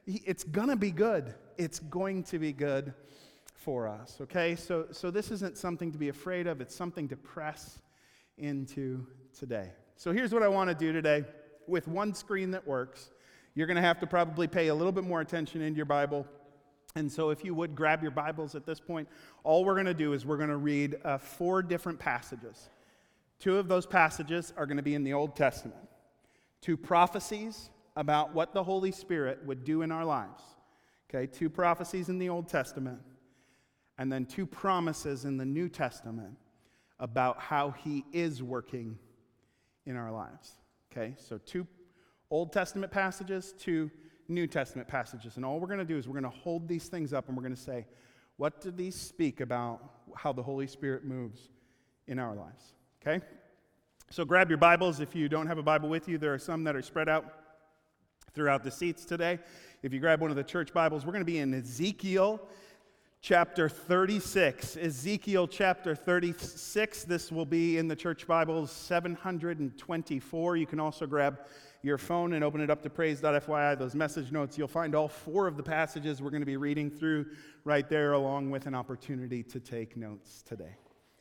it's 0.07 0.45
going 0.45 0.69
to 0.69 0.77
be 0.77 0.91
good. 0.91 1.35
It's 1.57 1.79
going 1.81 2.23
to 2.25 2.39
be 2.39 2.53
good 2.53 2.95
for 3.55 3.89
us, 3.89 4.19
okay? 4.23 4.57
So, 4.57 4.87
so 4.93 5.11
this 5.11 5.31
isn't 5.31 5.59
something 5.59 5.93
to 5.93 5.99
be 5.99 6.09
afraid 6.09 6.47
of, 6.47 6.61
it's 6.61 6.75
something 6.75 7.09
to 7.09 7.17
press 7.17 7.81
into 8.39 9.07
today. 9.37 9.71
So 9.97 10.13
here's 10.13 10.33
what 10.33 10.43
I 10.43 10.49
want 10.49 10.69
to 10.71 10.75
do 10.75 10.93
today 10.93 11.25
with 11.67 11.89
one 11.89 12.15
screen 12.15 12.53
that 12.53 12.67
works. 12.67 13.11
You're 13.55 13.67
going 13.67 13.77
to 13.77 13.83
have 13.83 13.99
to 14.01 14.07
probably 14.07 14.47
pay 14.47 14.69
a 14.69 14.75
little 14.75 14.93
bit 14.93 15.05
more 15.05 15.21
attention 15.21 15.61
in 15.61 15.75
your 15.75 15.85
Bible 15.85 16.27
and 16.95 17.11
so, 17.13 17.31
if 17.31 17.45
you 17.45 17.55
would 17.55 17.75
grab 17.75 18.03
your 18.03 18.11
Bibles 18.11 18.55
at 18.55 18.65
this 18.65 18.81
point, 18.81 19.09
all 19.45 19.65
we're 19.65 19.75
going 19.75 19.87
to 19.87 19.95
do 19.95 20.15
is 20.15 20.25
we're 20.25 20.37
going 20.37 20.49
to 20.49 20.57
read 20.57 20.97
uh, 21.05 21.19
four 21.19 21.63
different 21.63 21.99
passages. 21.99 22.71
Two 23.39 23.59
of 23.59 23.69
those 23.69 23.87
passages 23.87 24.53
are 24.57 24.67
going 24.67 24.77
to 24.79 24.83
be 24.83 24.95
in 24.95 25.05
the 25.05 25.13
Old 25.13 25.37
Testament, 25.37 25.89
two 26.61 26.77
prophecies 26.77 27.71
about 27.97 28.35
what 28.35 28.53
the 28.55 28.63
Holy 28.63 28.93
Spirit 28.93 29.45
would 29.45 29.65
do 29.65 29.83
in 29.83 29.93
our 29.93 30.05
lives. 30.05 30.43
Okay, 31.09 31.27
two 31.27 31.49
prophecies 31.49 32.09
in 32.09 32.19
the 32.19 32.29
Old 32.29 32.49
Testament, 32.49 33.01
and 33.97 34.13
then 34.13 34.27
two 34.27 34.47
promises 34.47 35.25
in 35.25 35.37
the 35.37 35.47
New 35.47 35.69
Testament 35.69 36.37
about 37.01 37.41
how 37.41 37.71
He 37.71 38.05
is 38.13 38.43
working 38.43 38.99
in 39.87 39.97
our 39.97 40.13
lives. 40.13 40.53
Okay, 40.93 41.15
so 41.17 41.39
two 41.39 41.67
Old 42.31 42.53
Testament 42.53 42.93
passages, 42.93 43.55
two 43.59 43.91
New 44.29 44.47
Testament 44.47 44.87
passages. 44.87 45.37
And 45.37 45.45
all 45.45 45.59
we're 45.59 45.67
going 45.67 45.79
to 45.79 45.85
do 45.85 45.97
is 45.97 46.07
we're 46.07 46.21
going 46.21 46.31
to 46.31 46.39
hold 46.39 46.69
these 46.69 46.89
things 46.89 47.13
up 47.13 47.29
and 47.29 47.37
we're 47.37 47.43
going 47.43 47.55
to 47.55 47.61
say, 47.61 47.87
what 48.37 48.61
do 48.61 48.71
these 48.71 48.95
speak 48.95 49.41
about 49.41 49.81
how 50.15 50.33
the 50.33 50.43
Holy 50.43 50.67
Spirit 50.67 51.05
moves 51.05 51.49
in 52.07 52.19
our 52.19 52.35
lives? 52.35 52.75
Okay? 53.03 53.25
So 54.11 54.25
grab 54.25 54.49
your 54.49 54.59
Bibles. 54.59 55.01
If 55.01 55.15
you 55.15 55.29
don't 55.29 55.47
have 55.47 55.59
a 55.59 55.63
Bible 55.63 55.89
with 55.89 56.09
you, 56.09 56.19
there 56.19 56.33
are 56.33 56.39
some 56.39 56.65
that 56.65 56.75
are 56.75 56.83
spread 56.83 57.09
out 57.09 57.25
throughout 58.35 58.65
the 58.65 58.71
seats 58.71 59.05
today. 59.05 59.39
If 59.83 59.93
you 59.93 60.01
grab 60.01 60.21
one 60.21 60.31
of 60.31 60.37
the 60.37 60.45
church 60.45 60.73
Bibles, 60.73 61.05
we're 61.05 61.13
going 61.13 61.25
to 61.25 61.31
be 61.31 61.39
in 61.39 61.55
Ezekiel 61.55 62.41
chapter 63.21 63.69
36. 63.69 64.77
Ezekiel 64.77 65.47
chapter 65.47 65.95
36. 65.95 67.05
This 67.05 67.31
will 67.31 67.47
be 67.47 67.79
in 67.79 67.89
the 67.89 67.97
church 67.97 68.27
Bibles 68.27 68.71
724. 68.73 70.57
You 70.57 70.67
can 70.67 70.81
also 70.81 71.07
grab 71.07 71.41
your 71.83 71.99
phone 71.99 72.33
and 72.33 72.43
open 72.43 72.61
it 72.61 72.71
up 72.71 72.83
to 72.83 72.91
praise.fyi, 72.91 73.79
those 73.79 73.95
message 73.95 74.33
notes, 74.33 74.59
you'll 74.59 74.67
find 74.67 74.95
all 74.95 75.09
four 75.09 75.47
of 75.47 75.57
the 75.57 75.63
passages 75.63 76.21
we're 76.21 76.31
going 76.31 76.43
to 76.43 76.47
be 76.47 76.57
reading 76.57 76.91
through 76.91 77.27
right 77.65 77.89
there, 77.89 78.13
along 78.13 78.51
with 78.51 78.67
an 78.67 78.75
opportunity 78.75 79.43
to 79.45 79.61
take 79.61 79.97
notes 79.97 80.43
today. 80.43 80.75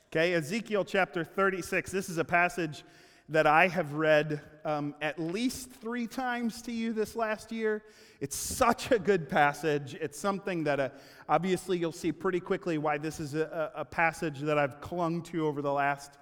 Okay, 0.09 0.35
Ezekiel 0.35 0.85
chapter 0.85 1.25
36. 1.25 1.91
This 1.91 2.07
is 2.07 2.17
a 2.17 2.23
passage 2.23 2.85
that 3.27 3.45
I 3.45 3.67
have 3.67 3.95
read 3.95 4.39
um, 4.63 4.95
at 5.01 5.19
least 5.19 5.69
three 5.69 6.07
times 6.07 6.61
to 6.61 6.71
you 6.71 6.93
this 6.93 7.13
last 7.13 7.51
year. 7.51 7.83
It's 8.21 8.37
such 8.37 8.89
a 8.91 8.99
good 8.99 9.27
passage. 9.27 9.95
It's 9.95 10.17
something 10.17 10.63
that 10.63 10.79
uh, 10.79 10.89
obviously 11.27 11.77
you'll 11.77 11.91
see 11.91 12.13
pretty 12.13 12.39
quickly 12.39 12.77
why 12.77 12.97
this 12.97 13.19
is 13.19 13.35
a, 13.35 13.69
a 13.75 13.83
passage 13.83 14.39
that 14.39 14.57
I've 14.57 14.79
clung 14.79 15.23
to 15.23 15.45
over 15.45 15.61
the 15.61 15.73
last 15.73 16.13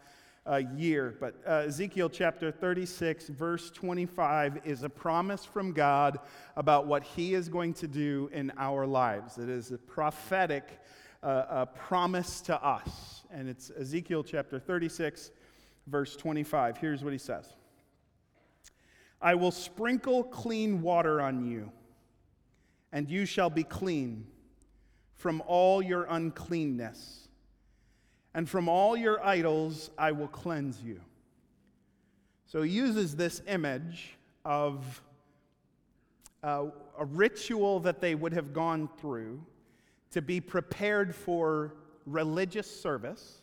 uh, 0.48 0.64
year. 0.76 1.16
But 1.20 1.36
uh, 1.46 1.66
Ezekiel 1.68 2.10
chapter 2.10 2.50
36, 2.50 3.28
verse 3.28 3.70
25, 3.70 4.62
is 4.66 4.82
a 4.82 4.90
promise 4.90 5.46
from 5.46 5.74
God 5.74 6.18
about 6.56 6.88
what 6.88 7.04
He 7.04 7.36
is 7.36 7.50
going 7.50 7.76
to 7.76 7.88
do 7.88 8.32
in 8.34 8.52
our 8.58 8.88
lives. 8.88 9.38
It 9.38 9.48
is 9.48 9.72
a 9.72 9.78
prophetic 9.78 10.80
a 11.30 11.68
promise 11.74 12.42
to 12.42 12.64
us. 12.64 13.24
And 13.32 13.50
it's 13.50 13.72
Ezekiel 13.72 14.24
chapter 14.24 14.60
36, 14.60 15.32
verse 15.88 16.16
25. 16.16 16.78
Here's 16.78 17.04
what 17.04 17.14
He 17.14 17.20
says 17.20 17.54
I 19.22 19.36
will 19.36 19.52
sprinkle 19.52 20.24
clean 20.24 20.82
water 20.82 21.22
on 21.22 21.46
you, 21.50 21.72
and 22.92 23.10
you 23.10 23.26
shall 23.26 23.50
be 23.50 23.64
clean 23.64 24.28
from 25.16 25.42
all 25.48 25.82
your 25.82 26.06
uncleanness 26.10 27.26
and 28.36 28.50
from 28.50 28.68
all 28.68 28.98
your 28.98 29.26
idols 29.26 29.90
I 29.98 30.12
will 30.12 30.28
cleanse 30.28 30.84
you. 30.84 31.00
So 32.46 32.62
he 32.62 32.72
uses 32.72 33.16
this 33.16 33.42
image 33.48 34.18
of 34.44 35.02
uh, 36.44 36.66
a 37.00 37.06
ritual 37.06 37.80
that 37.80 38.02
they 38.02 38.14
would 38.14 38.34
have 38.34 38.54
gone 38.54 38.90
through 39.00 39.42
to 40.16 40.22
be 40.22 40.40
prepared 40.40 41.14
for 41.14 41.76
religious 42.06 42.74
service. 42.74 43.42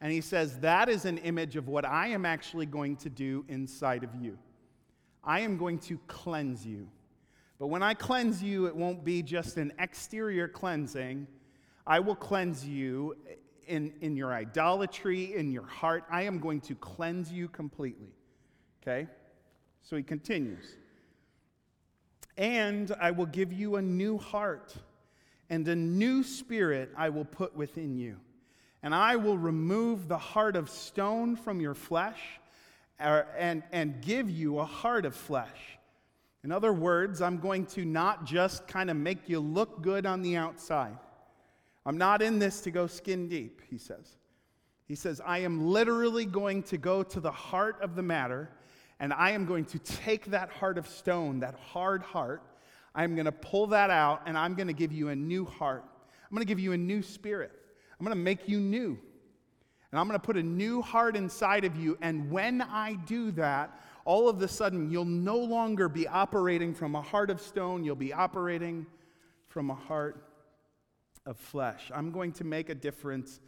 And 0.00 0.10
he 0.10 0.20
says, 0.20 0.58
That 0.58 0.88
is 0.88 1.04
an 1.04 1.18
image 1.18 1.54
of 1.54 1.68
what 1.68 1.84
I 1.84 2.08
am 2.08 2.26
actually 2.26 2.66
going 2.66 2.96
to 2.96 3.08
do 3.08 3.44
inside 3.46 4.02
of 4.02 4.10
you. 4.20 4.36
I 5.22 5.38
am 5.38 5.56
going 5.56 5.78
to 5.80 6.00
cleanse 6.08 6.66
you. 6.66 6.88
But 7.60 7.68
when 7.68 7.84
I 7.84 7.94
cleanse 7.94 8.42
you, 8.42 8.66
it 8.66 8.74
won't 8.74 9.04
be 9.04 9.22
just 9.22 9.56
an 9.56 9.72
exterior 9.78 10.48
cleansing. 10.48 11.28
I 11.86 12.00
will 12.00 12.16
cleanse 12.16 12.66
you 12.66 13.16
in, 13.68 13.92
in 14.00 14.16
your 14.16 14.32
idolatry, 14.32 15.36
in 15.36 15.52
your 15.52 15.66
heart. 15.66 16.02
I 16.10 16.22
am 16.22 16.40
going 16.40 16.60
to 16.62 16.74
cleanse 16.74 17.30
you 17.30 17.46
completely. 17.46 18.10
Okay? 18.82 19.06
So 19.84 19.96
he 19.96 20.02
continues. 20.02 20.74
And 22.36 22.92
I 23.00 23.12
will 23.12 23.26
give 23.26 23.52
you 23.52 23.76
a 23.76 23.82
new 23.82 24.18
heart, 24.18 24.74
and 25.50 25.66
a 25.68 25.76
new 25.76 26.22
spirit 26.22 26.90
I 26.96 27.08
will 27.08 27.24
put 27.24 27.56
within 27.56 27.96
you. 27.96 28.16
And 28.82 28.94
I 28.94 29.16
will 29.16 29.38
remove 29.38 30.08
the 30.08 30.18
heart 30.18 30.56
of 30.56 30.70
stone 30.70 31.36
from 31.36 31.60
your 31.60 31.74
flesh 31.74 32.20
and, 32.98 33.62
and 33.72 34.00
give 34.00 34.30
you 34.30 34.58
a 34.58 34.64
heart 34.64 35.04
of 35.04 35.14
flesh. 35.14 35.78
In 36.44 36.52
other 36.52 36.72
words, 36.72 37.20
I'm 37.20 37.38
going 37.38 37.66
to 37.66 37.84
not 37.84 38.24
just 38.24 38.68
kind 38.68 38.90
of 38.90 38.96
make 38.96 39.28
you 39.28 39.40
look 39.40 39.82
good 39.82 40.06
on 40.06 40.22
the 40.22 40.36
outside. 40.36 40.96
I'm 41.84 41.98
not 41.98 42.22
in 42.22 42.38
this 42.38 42.60
to 42.62 42.70
go 42.70 42.86
skin 42.86 43.28
deep, 43.28 43.62
he 43.68 43.78
says. 43.78 44.16
He 44.86 44.94
says, 44.94 45.20
I 45.24 45.38
am 45.38 45.66
literally 45.66 46.24
going 46.24 46.62
to 46.64 46.78
go 46.78 47.02
to 47.02 47.20
the 47.20 47.30
heart 47.30 47.78
of 47.82 47.94
the 47.94 48.02
matter, 48.02 48.50
and 49.00 49.12
I 49.12 49.32
am 49.32 49.44
going 49.44 49.64
to 49.66 49.78
take 49.78 50.26
that 50.26 50.50
heart 50.50 50.78
of 50.78 50.86
stone, 50.86 51.40
that 51.40 51.56
hard 51.56 52.02
heart, 52.02 52.42
I'm 52.94 53.14
going 53.14 53.26
to 53.26 53.32
pull 53.32 53.68
that 53.68 53.90
out, 53.90 54.22
and 54.26 54.36
I'm 54.36 54.54
going 54.54 54.66
to 54.66 54.72
give 54.72 54.92
you 54.92 55.08
a 55.08 55.16
new 55.16 55.44
heart. 55.44 55.84
I'm 56.24 56.34
going 56.34 56.46
to 56.46 56.50
give 56.50 56.60
you 56.60 56.72
a 56.72 56.78
new 56.78 57.02
spirit. 57.02 57.52
I'm 57.98 58.04
going 58.04 58.16
to 58.16 58.22
make 58.22 58.48
you 58.48 58.60
new. 58.60 58.98
And 59.90 59.98
I'm 59.98 60.06
going 60.06 60.18
to 60.18 60.24
put 60.24 60.36
a 60.36 60.42
new 60.42 60.82
heart 60.82 61.16
inside 61.16 61.64
of 61.64 61.76
you. 61.76 61.96
And 62.02 62.30
when 62.30 62.60
I 62.60 62.94
do 63.06 63.30
that, 63.32 63.80
all 64.04 64.28
of 64.28 64.40
a 64.42 64.48
sudden, 64.48 64.90
you'll 64.90 65.04
no 65.04 65.38
longer 65.38 65.88
be 65.88 66.06
operating 66.06 66.74
from 66.74 66.94
a 66.94 67.02
heart 67.02 67.30
of 67.30 67.40
stone, 67.40 67.84
you'll 67.84 67.96
be 67.96 68.12
operating 68.12 68.86
from 69.48 69.70
a 69.70 69.74
heart 69.74 70.24
of 71.26 71.36
flesh. 71.36 71.90
I'm 71.94 72.10
going 72.10 72.32
to 72.32 72.44
make 72.44 72.68
a 72.68 72.74
difference 72.74 73.40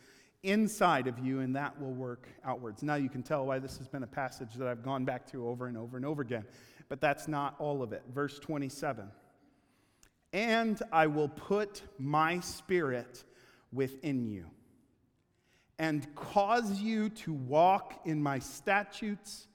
inside 0.43 1.07
of 1.07 1.19
you, 1.19 1.41
and 1.41 1.55
that 1.57 1.81
will 1.81 1.93
work 1.93 2.29
outwards. 2.45 2.83
Now 2.83 2.95
you 2.95 3.09
can 3.09 3.23
tell 3.23 3.47
why 3.47 3.59
this 3.59 3.77
has 3.79 3.89
been 3.89 4.03
a 4.03 4.07
passage 4.09 4.55
that 4.55 4.67
I've 4.67 4.83
gone 4.83 5.05
back 5.05 5.31
to 5.33 5.47
over 5.47 5.67
and 5.67 5.77
over 5.77 5.97
and 5.97 6.07
over 6.07 6.23
again. 6.23 6.45
But 6.89 7.01
that's 7.01 7.29
not 7.29 7.55
all 7.59 7.83
of 7.83 7.93
it. 7.93 8.03
Verse 8.13 8.39
27 8.39 9.09
And 10.33 10.81
I 10.93 11.09
will 11.09 11.29
put 11.29 11.83
my 11.99 12.41
spirit 12.41 13.25
within 13.73 14.27
you 14.27 14.47
and 15.79 16.15
cause 16.15 16.81
you 16.81 17.09
to 17.09 17.33
walk 17.33 18.01
in 18.05 18.23
my 18.23 18.39
statutes 18.39 19.49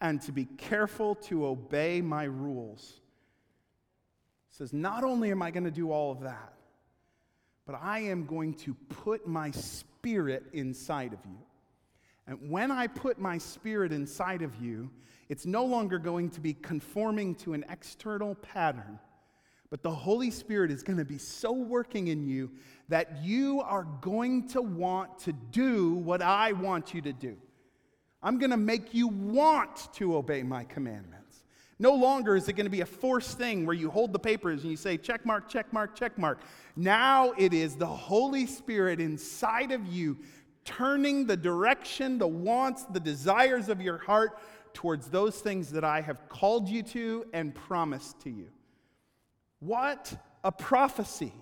and 0.00 0.20
to 0.22 0.32
be 0.32 0.44
careful 0.44 1.14
to 1.14 1.46
obey 1.46 2.00
my 2.00 2.24
rules. 2.24 3.00
It 4.50 4.56
says, 4.56 4.72
Not 4.72 5.04
only 5.04 5.30
am 5.30 5.42
I 5.42 5.50
going 5.50 5.64
to 5.64 5.70
do 5.70 5.90
all 5.90 6.12
of 6.12 6.20
that, 6.20 6.54
but 7.66 7.78
I 7.80 8.00
am 8.00 8.26
going 8.26 8.54
to 8.54 8.74
put 8.74 9.26
my 9.26 9.50
spirit 9.52 10.44
inside 10.52 11.12
of 11.12 11.20
you. 11.24 11.38
And 12.26 12.50
when 12.50 12.70
I 12.70 12.86
put 12.86 13.18
my 13.18 13.38
spirit 13.38 13.92
inside 13.92 14.42
of 14.42 14.54
you, 14.56 14.90
it's 15.28 15.46
no 15.46 15.64
longer 15.64 15.98
going 15.98 16.30
to 16.30 16.40
be 16.40 16.54
conforming 16.54 17.34
to 17.36 17.54
an 17.54 17.64
external 17.70 18.34
pattern, 18.34 18.98
but 19.70 19.82
the 19.82 19.90
Holy 19.90 20.30
Spirit 20.30 20.70
is 20.70 20.82
going 20.82 20.98
to 20.98 21.04
be 21.04 21.18
so 21.18 21.52
working 21.52 22.08
in 22.08 22.26
you 22.26 22.50
that 22.88 23.22
you 23.22 23.60
are 23.60 23.86
going 24.00 24.48
to 24.48 24.60
want 24.60 25.18
to 25.20 25.32
do 25.32 25.94
what 25.94 26.20
I 26.20 26.52
want 26.52 26.92
you 26.92 27.00
to 27.02 27.12
do. 27.12 27.36
I'm 28.22 28.38
going 28.38 28.50
to 28.50 28.56
make 28.56 28.92
you 28.92 29.08
want 29.08 29.92
to 29.94 30.16
obey 30.16 30.42
my 30.42 30.64
commandments. 30.64 31.44
No 31.78 31.94
longer 31.94 32.36
is 32.36 32.48
it 32.48 32.54
going 32.54 32.66
to 32.66 32.70
be 32.70 32.82
a 32.82 32.86
forced 32.86 33.38
thing 33.38 33.64
where 33.64 33.74
you 33.74 33.90
hold 33.90 34.12
the 34.12 34.18
papers 34.18 34.62
and 34.62 34.70
you 34.70 34.76
say, 34.76 34.98
check 34.98 35.24
mark, 35.24 35.48
check 35.48 35.72
mark, 35.72 35.94
check 35.94 36.18
mark. 36.18 36.40
Now 36.76 37.32
it 37.38 37.54
is 37.54 37.76
the 37.76 37.86
Holy 37.86 38.46
Spirit 38.46 39.00
inside 39.00 39.72
of 39.72 39.86
you 39.86 40.18
turning 40.66 41.26
the 41.26 41.36
direction, 41.36 42.18
the 42.18 42.28
wants, 42.28 42.84
the 42.84 43.00
desires 43.00 43.70
of 43.70 43.80
your 43.80 43.96
heart 43.96 44.38
towards 44.74 45.06
those 45.08 45.40
things 45.40 45.70
that 45.72 45.84
I 45.84 46.02
have 46.02 46.28
called 46.28 46.68
you 46.68 46.82
to 46.82 47.24
and 47.32 47.54
promised 47.54 48.20
to 48.20 48.30
you. 48.30 48.48
What 49.60 50.12
a 50.42 50.50
prophecy! 50.50 51.32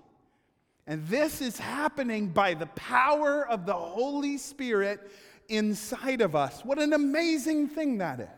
And 0.87 1.06
this 1.06 1.40
is 1.40 1.58
happening 1.58 2.28
by 2.28 2.54
the 2.54 2.66
power 2.66 3.46
of 3.46 3.66
the 3.66 3.75
Holy 3.75 4.38
Spirit 4.38 5.10
inside 5.48 6.20
of 6.20 6.34
us. 6.34 6.64
What 6.64 6.78
an 6.78 6.92
amazing 6.92 7.68
thing 7.68 7.98
that 7.98 8.20
is. 8.20 8.28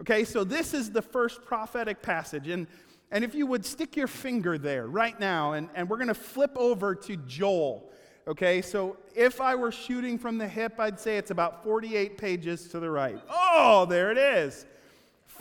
Okay, 0.00 0.24
so 0.24 0.44
this 0.44 0.74
is 0.74 0.90
the 0.90 1.02
first 1.02 1.44
prophetic 1.44 2.02
passage. 2.02 2.48
And, 2.48 2.66
and 3.10 3.24
if 3.24 3.34
you 3.34 3.46
would 3.46 3.64
stick 3.64 3.96
your 3.96 4.06
finger 4.06 4.58
there 4.58 4.86
right 4.86 5.18
now, 5.18 5.52
and, 5.52 5.68
and 5.74 5.88
we're 5.88 5.96
going 5.96 6.08
to 6.08 6.14
flip 6.14 6.52
over 6.56 6.94
to 6.94 7.16
Joel. 7.16 7.90
Okay, 8.26 8.60
so 8.60 8.96
if 9.14 9.40
I 9.40 9.54
were 9.54 9.72
shooting 9.72 10.18
from 10.18 10.38
the 10.38 10.48
hip, 10.48 10.74
I'd 10.78 10.98
say 10.98 11.16
it's 11.16 11.30
about 11.30 11.62
48 11.62 12.18
pages 12.18 12.68
to 12.68 12.80
the 12.80 12.90
right. 12.90 13.20
Oh, 13.30 13.86
there 13.88 14.10
it 14.10 14.18
is. 14.18 14.66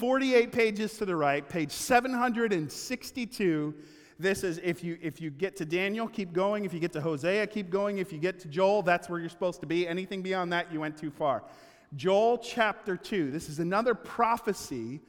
48 0.04 0.52
pages 0.52 0.98
to 0.98 1.06
the 1.06 1.16
right, 1.16 1.48
page 1.48 1.72
762. 1.72 3.74
This 4.20 4.44
is 4.44 4.60
if 4.62 4.84
you 4.84 4.98
if 5.02 5.22
you 5.22 5.30
get 5.30 5.56
to 5.56 5.66
Daniel, 5.66 6.10
keep 6.10 6.34
going. 6.34 6.66
If 6.66 6.74
you 6.74 6.82
get 6.82 6.92
to 6.92 7.00
Hosea, 7.00 7.48
keep 7.48 7.70
going. 7.70 8.00
If 8.00 8.12
you 8.12 8.20
get 8.20 8.38
to 8.42 8.50
Joel, 8.50 8.82
that's 8.82 9.08
where 9.08 9.22
you're 9.22 9.30
supposed 9.30 9.62
to 9.62 9.66
be. 9.66 9.88
Anything 9.88 10.22
beyond 10.22 10.52
that, 10.52 10.74
you 10.74 10.82
went 10.82 10.98
too 10.98 11.10
far. 11.10 11.46
Joel 11.96 12.38
chapter 12.38 12.98
2. 12.98 13.32
This 13.32 13.48
is 13.48 13.60
another 13.60 13.96
prophecy, 13.96 15.00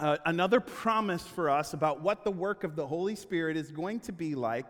uh, 0.00 0.16
another 0.26 0.58
promise 0.58 1.22
for 1.22 1.48
us 1.48 1.72
about 1.72 2.00
what 2.00 2.24
the 2.24 2.32
work 2.32 2.64
of 2.64 2.74
the 2.74 2.84
Holy 2.84 3.14
Spirit 3.14 3.56
is 3.56 3.70
going 3.70 4.00
to 4.00 4.10
be 4.10 4.34
like 4.34 4.66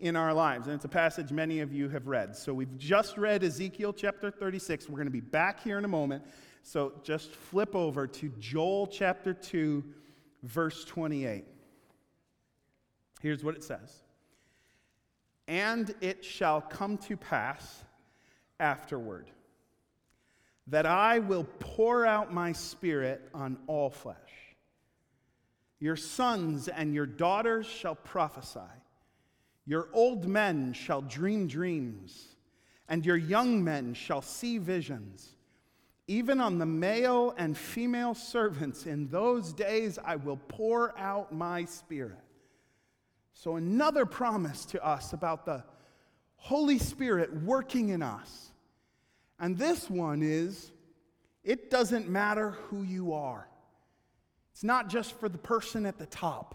in 0.00 0.16
our 0.16 0.34
lives. 0.34 0.66
And 0.66 0.76
it's 0.76 0.84
a 0.84 0.88
passage 0.88 1.32
many 1.32 1.60
of 1.60 1.72
you 1.72 1.88
have 1.88 2.08
read. 2.08 2.36
So 2.36 2.52
we've 2.52 2.76
just 2.76 3.16
read 3.16 3.42
Ezekiel 3.42 3.94
chapter 3.94 4.30
36. 4.30 4.90
We're 4.90 4.96
going 4.96 5.06
to 5.06 5.10
be 5.10 5.20
back 5.20 5.62
here 5.62 5.78
in 5.78 5.86
a 5.86 5.88
moment. 5.88 6.24
So 6.66 6.94
just 7.04 7.30
flip 7.30 7.76
over 7.76 8.08
to 8.08 8.28
Joel 8.40 8.88
chapter 8.88 9.32
2, 9.32 9.84
verse 10.42 10.84
28. 10.84 11.44
Here's 13.20 13.44
what 13.44 13.54
it 13.54 13.62
says 13.62 14.02
And 15.46 15.94
it 16.00 16.24
shall 16.24 16.60
come 16.60 16.98
to 16.98 17.16
pass 17.16 17.84
afterward 18.58 19.30
that 20.66 20.86
I 20.86 21.20
will 21.20 21.44
pour 21.60 22.04
out 22.04 22.34
my 22.34 22.50
spirit 22.50 23.28
on 23.32 23.58
all 23.68 23.88
flesh. 23.88 24.16
Your 25.78 25.94
sons 25.94 26.66
and 26.66 26.92
your 26.92 27.06
daughters 27.06 27.66
shall 27.66 27.94
prophesy. 27.94 28.58
Your 29.66 29.88
old 29.92 30.26
men 30.26 30.72
shall 30.72 31.02
dream 31.02 31.46
dreams, 31.46 32.26
and 32.88 33.06
your 33.06 33.16
young 33.16 33.62
men 33.62 33.94
shall 33.94 34.20
see 34.20 34.58
visions. 34.58 35.35
Even 36.08 36.40
on 36.40 36.58
the 36.58 36.66
male 36.66 37.34
and 37.36 37.56
female 37.56 38.14
servants 38.14 38.86
in 38.86 39.08
those 39.08 39.52
days 39.52 39.98
I 40.04 40.16
will 40.16 40.38
pour 40.48 40.96
out 40.98 41.32
my 41.32 41.64
spirit. 41.64 42.18
So, 43.34 43.56
another 43.56 44.06
promise 44.06 44.64
to 44.66 44.84
us 44.84 45.12
about 45.12 45.44
the 45.44 45.62
Holy 46.36 46.78
Spirit 46.78 47.42
working 47.42 47.90
in 47.90 48.02
us 48.02 48.52
and 49.38 49.58
this 49.58 49.90
one 49.90 50.22
is 50.22 50.72
it 51.44 51.70
doesn't 51.70 52.08
matter 52.08 52.50
who 52.50 52.82
you 52.82 53.12
are. 53.12 53.48
It's 54.52 54.64
not 54.64 54.88
just 54.88 55.18
for 55.18 55.28
the 55.28 55.38
person 55.38 55.84
at 55.84 55.98
the 55.98 56.06
top, 56.06 56.54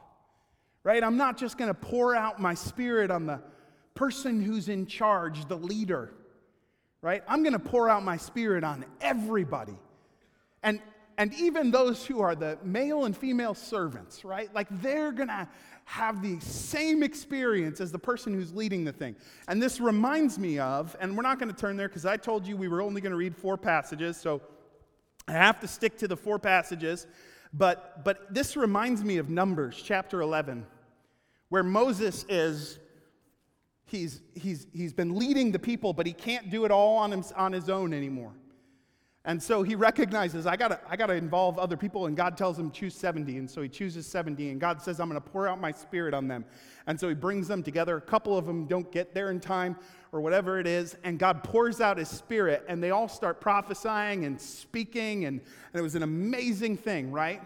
right? 0.84 1.04
I'm 1.04 1.18
not 1.18 1.38
just 1.38 1.58
going 1.58 1.70
to 1.70 1.80
pour 1.80 2.16
out 2.16 2.42
my 2.42 2.56
spirit 2.56 3.12
on 3.12 3.28
the 3.28 3.42
person 3.94 4.42
who's 4.42 4.70
in 4.70 4.88
charge, 4.88 5.46
the 5.46 5.58
leader, 5.58 6.12
right? 7.02 7.24
I'm 7.28 7.44
going 7.44 7.54
to 7.54 7.60
pour 7.60 7.90
out 7.90 8.04
my 8.04 8.18
spirit 8.18 8.64
on 8.64 8.86
everybody. 9.00 9.78
And, 10.64 10.80
and 11.18 11.34
even 11.34 11.72
those 11.72 12.06
who 12.06 12.22
are 12.22 12.36
the 12.36 12.58
male 12.64 13.06
and 13.06 13.16
female 13.16 13.54
servants, 13.54 14.24
right? 14.24 14.54
Like 14.54 14.68
they're 14.82 15.12
going 15.12 15.30
to 15.30 15.48
have 15.86 16.22
the 16.22 16.40
same 16.40 17.04
experience 17.04 17.82
as 17.82 17.92
the 17.92 18.00
person 18.00 18.34
who's 18.34 18.54
leading 18.54 18.84
the 18.84 18.94
thing. 18.94 19.16
And 19.48 19.62
this 19.62 19.82
reminds 19.82 20.38
me 20.38 20.60
of, 20.60 20.96
and 21.02 21.18
we're 21.18 21.24
not 21.24 21.40
going 21.40 21.54
to 21.54 21.60
turn 21.60 21.76
there 21.76 21.88
because 21.88 22.06
I 22.06 22.18
told 22.18 22.48
you 22.48 22.56
we 22.56 22.68
were 22.68 22.82
only 22.82 23.02
going 23.02 23.12
to 23.12 23.18
read 23.18 23.36
four 23.36 23.58
passages, 23.58 24.16
so 24.16 24.42
I 25.28 25.34
have 25.34 25.60
to 25.62 25.68
stick 25.68 25.98
to 25.98 26.08
the 26.08 26.16
four 26.16 26.40
passages. 26.40 27.08
But, 27.54 28.06
but 28.06 28.34
this 28.34 28.56
reminds 28.56 29.04
me 29.04 29.18
of 29.18 29.30
Numbers 29.30 29.82
chapter 29.84 30.22
11, 30.22 30.66
where 31.50 31.64
Moses 31.64 32.26
is, 32.30 32.80
he's, 33.92 34.22
he's, 34.34 34.68
he's 34.74 34.94
been 34.94 35.16
leading 35.16 35.52
the 35.52 35.60
people, 35.60 35.94
but 35.94 36.06
he 36.06 36.14
can't 36.14 36.50
do 36.50 36.66
it 36.66 36.72
all 36.72 36.98
on, 36.98 37.12
him, 37.12 37.24
on 37.36 37.52
his 37.52 37.70
own 37.70 37.94
anymore. 37.94 38.32
And 39.24 39.42
so 39.42 39.62
he 39.62 39.76
recognizes, 39.76 40.48
I 40.48 40.56
gotta, 40.56 40.80
I 40.90 40.96
gotta 40.96 41.14
involve 41.14 41.60
other 41.60 41.78
people, 41.78 42.08
and 42.08 42.18
God 42.18 42.36
tells 42.36 42.58
him, 42.58 42.72
choose 42.72 42.96
70. 42.96 43.38
And 43.38 43.52
so 43.52 43.62
he 43.62 43.70
chooses 43.70 44.08
70, 44.08 44.50
and 44.50 44.60
God 44.60 44.82
says, 44.82 45.00
I'm 45.00 45.10
gonna 45.10 45.22
pour 45.22 45.48
out 45.48 45.62
my 45.62 45.72
spirit 45.72 46.16
on 46.16 46.28
them. 46.28 46.44
And 46.88 47.00
so 47.00 47.08
he 47.08 47.14
brings 47.14 47.48
them 47.48 47.62
together. 47.62 47.98
A 47.98 48.02
couple 48.02 48.36
of 48.36 48.46
them 48.48 48.66
don't 48.66 48.92
get 48.92 49.14
there 49.14 49.30
in 49.30 49.40
time, 49.40 49.76
or 50.12 50.22
whatever 50.22 50.60
it 50.60 50.66
is, 50.66 50.98
and 51.04 51.20
God 51.20 51.44
pours 51.44 51.82
out 51.82 51.98
his 51.98 52.10
spirit, 52.10 52.66
and 52.68 52.82
they 52.82 52.90
all 52.90 53.08
start 53.08 53.40
prophesying 53.40 54.26
and 54.26 54.42
speaking, 54.42 55.26
and, 55.26 55.40
and 55.40 55.80
it 55.80 55.84
was 55.84 55.96
an 55.96 56.04
amazing 56.04 56.78
thing, 56.78 57.12
right? 57.12 57.42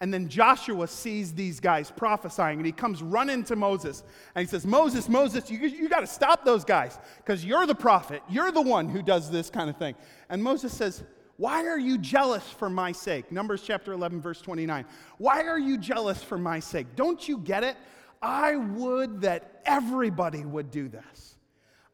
And 0.00 0.12
then 0.12 0.28
Joshua 0.28 0.88
sees 0.88 1.32
these 1.32 1.60
guys 1.60 1.90
prophesying, 1.90 2.58
and 2.58 2.66
he 2.66 2.72
comes 2.72 3.02
running 3.02 3.44
to 3.44 3.56
Moses. 3.56 4.02
And 4.34 4.44
he 4.44 4.50
says, 4.50 4.66
Moses, 4.66 5.08
Moses, 5.08 5.50
you, 5.50 5.58
you 5.60 5.88
got 5.88 6.00
to 6.00 6.06
stop 6.06 6.44
those 6.44 6.64
guys 6.64 6.98
because 7.18 7.44
you're 7.44 7.66
the 7.66 7.74
prophet. 7.74 8.22
You're 8.28 8.52
the 8.52 8.62
one 8.62 8.88
who 8.88 9.02
does 9.02 9.30
this 9.30 9.50
kind 9.50 9.70
of 9.70 9.76
thing. 9.76 9.94
And 10.28 10.42
Moses 10.42 10.72
says, 10.72 11.04
Why 11.36 11.66
are 11.66 11.78
you 11.78 11.96
jealous 11.98 12.48
for 12.50 12.68
my 12.68 12.92
sake? 12.92 13.30
Numbers 13.30 13.62
chapter 13.62 13.92
11, 13.92 14.20
verse 14.20 14.40
29. 14.40 14.84
Why 15.18 15.42
are 15.44 15.58
you 15.58 15.78
jealous 15.78 16.22
for 16.22 16.38
my 16.38 16.60
sake? 16.60 16.88
Don't 16.96 17.26
you 17.28 17.38
get 17.38 17.62
it? 17.62 17.76
I 18.20 18.56
would 18.56 19.20
that 19.20 19.60
everybody 19.64 20.44
would 20.44 20.70
do 20.70 20.88
this. 20.88 21.36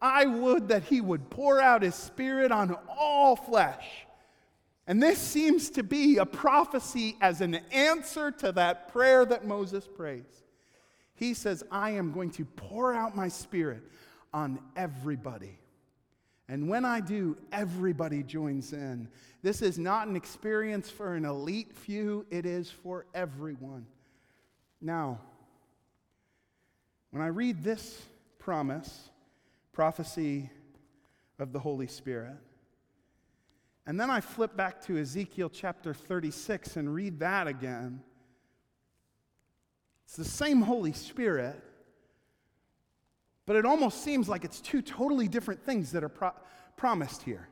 I 0.01 0.25
would 0.25 0.69
that 0.69 0.85
he 0.85 1.01
would 1.01 1.29
pour 1.29 1.61
out 1.61 1.83
his 1.83 1.95
spirit 1.95 2.51
on 2.51 2.77
all 2.89 3.37
flesh. 3.37 4.07
And 4.91 5.01
this 5.01 5.21
seems 5.21 5.71
to 5.71 5.85
be 5.85 6.17
a 6.17 6.27
prophecy 6.27 7.17
as 7.21 7.41
an 7.41 7.61
answer 7.71 8.33
to 8.33 8.51
that 8.51 8.89
prayer 8.89 9.25
that 9.25 9.47
Moses 9.47 9.87
prays. 9.87 10.43
He 11.15 11.33
says, 11.33 11.63
I 11.71 11.91
am 11.91 12.11
going 12.11 12.31
to 12.33 12.45
pour 12.45 12.93
out 12.93 13.15
my 13.15 13.29
spirit 13.29 13.85
on 14.35 14.59
everybody. 14.75 15.61
And 16.49 16.69
when 16.69 16.85
I 16.85 16.99
do, 16.99 17.37
everybody 17.53 18.25
joins 18.25 18.73
in. 18.73 19.07
This 19.43 19.63
is 19.63 19.79
not 19.79 20.09
an 20.09 20.17
experience 20.17 20.91
for 20.91 21.15
an 21.15 21.25
elite 21.25 21.73
few, 21.73 22.27
it 22.29 22.45
is 22.45 22.69
for 22.69 23.07
everyone. 23.15 23.87
Now, 24.81 25.21
when 27.13 27.23
I 27.23 27.29
read 27.29 27.63
this 27.63 28.03
promise, 28.41 29.09
prophecy 29.71 30.51
of 31.39 31.53
the 31.53 31.61
Holy 31.61 31.87
Spirit, 31.87 32.35
and 33.87 33.99
then 33.99 34.11
I 34.11 34.21
flip 34.21 34.57
back 34.57 34.85
to 34.87 34.99
Ezekiel 34.99 35.51
chapter 35.51 35.95
36 35.95 36.77
and 36.77 36.95
read 36.95 37.21
that 37.21 37.47
again. 37.47 38.03
It's 40.05 40.17
the 40.17 40.25
same 40.25 40.61
Holy 40.63 40.93
Spirit, 40.93 41.63
but 43.47 43.57
it 43.57 43.65
almost 43.65 44.03
seems 44.03 44.29
like 44.29 44.45
it's 44.45 44.61
two 44.61 44.83
totally 44.83 45.29
different 45.29 45.65
things 45.65 45.93
that 45.93 46.05
are 46.05 46.09
pro- 46.09 46.33
promised 46.77 47.23
here. 47.23 47.49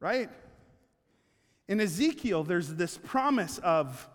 Right? 0.00 0.30
In 1.68 1.80
Ezekiel, 1.80 2.44
there's 2.44 2.68
this 2.74 2.98
promise 2.98 3.58
of, 3.58 4.08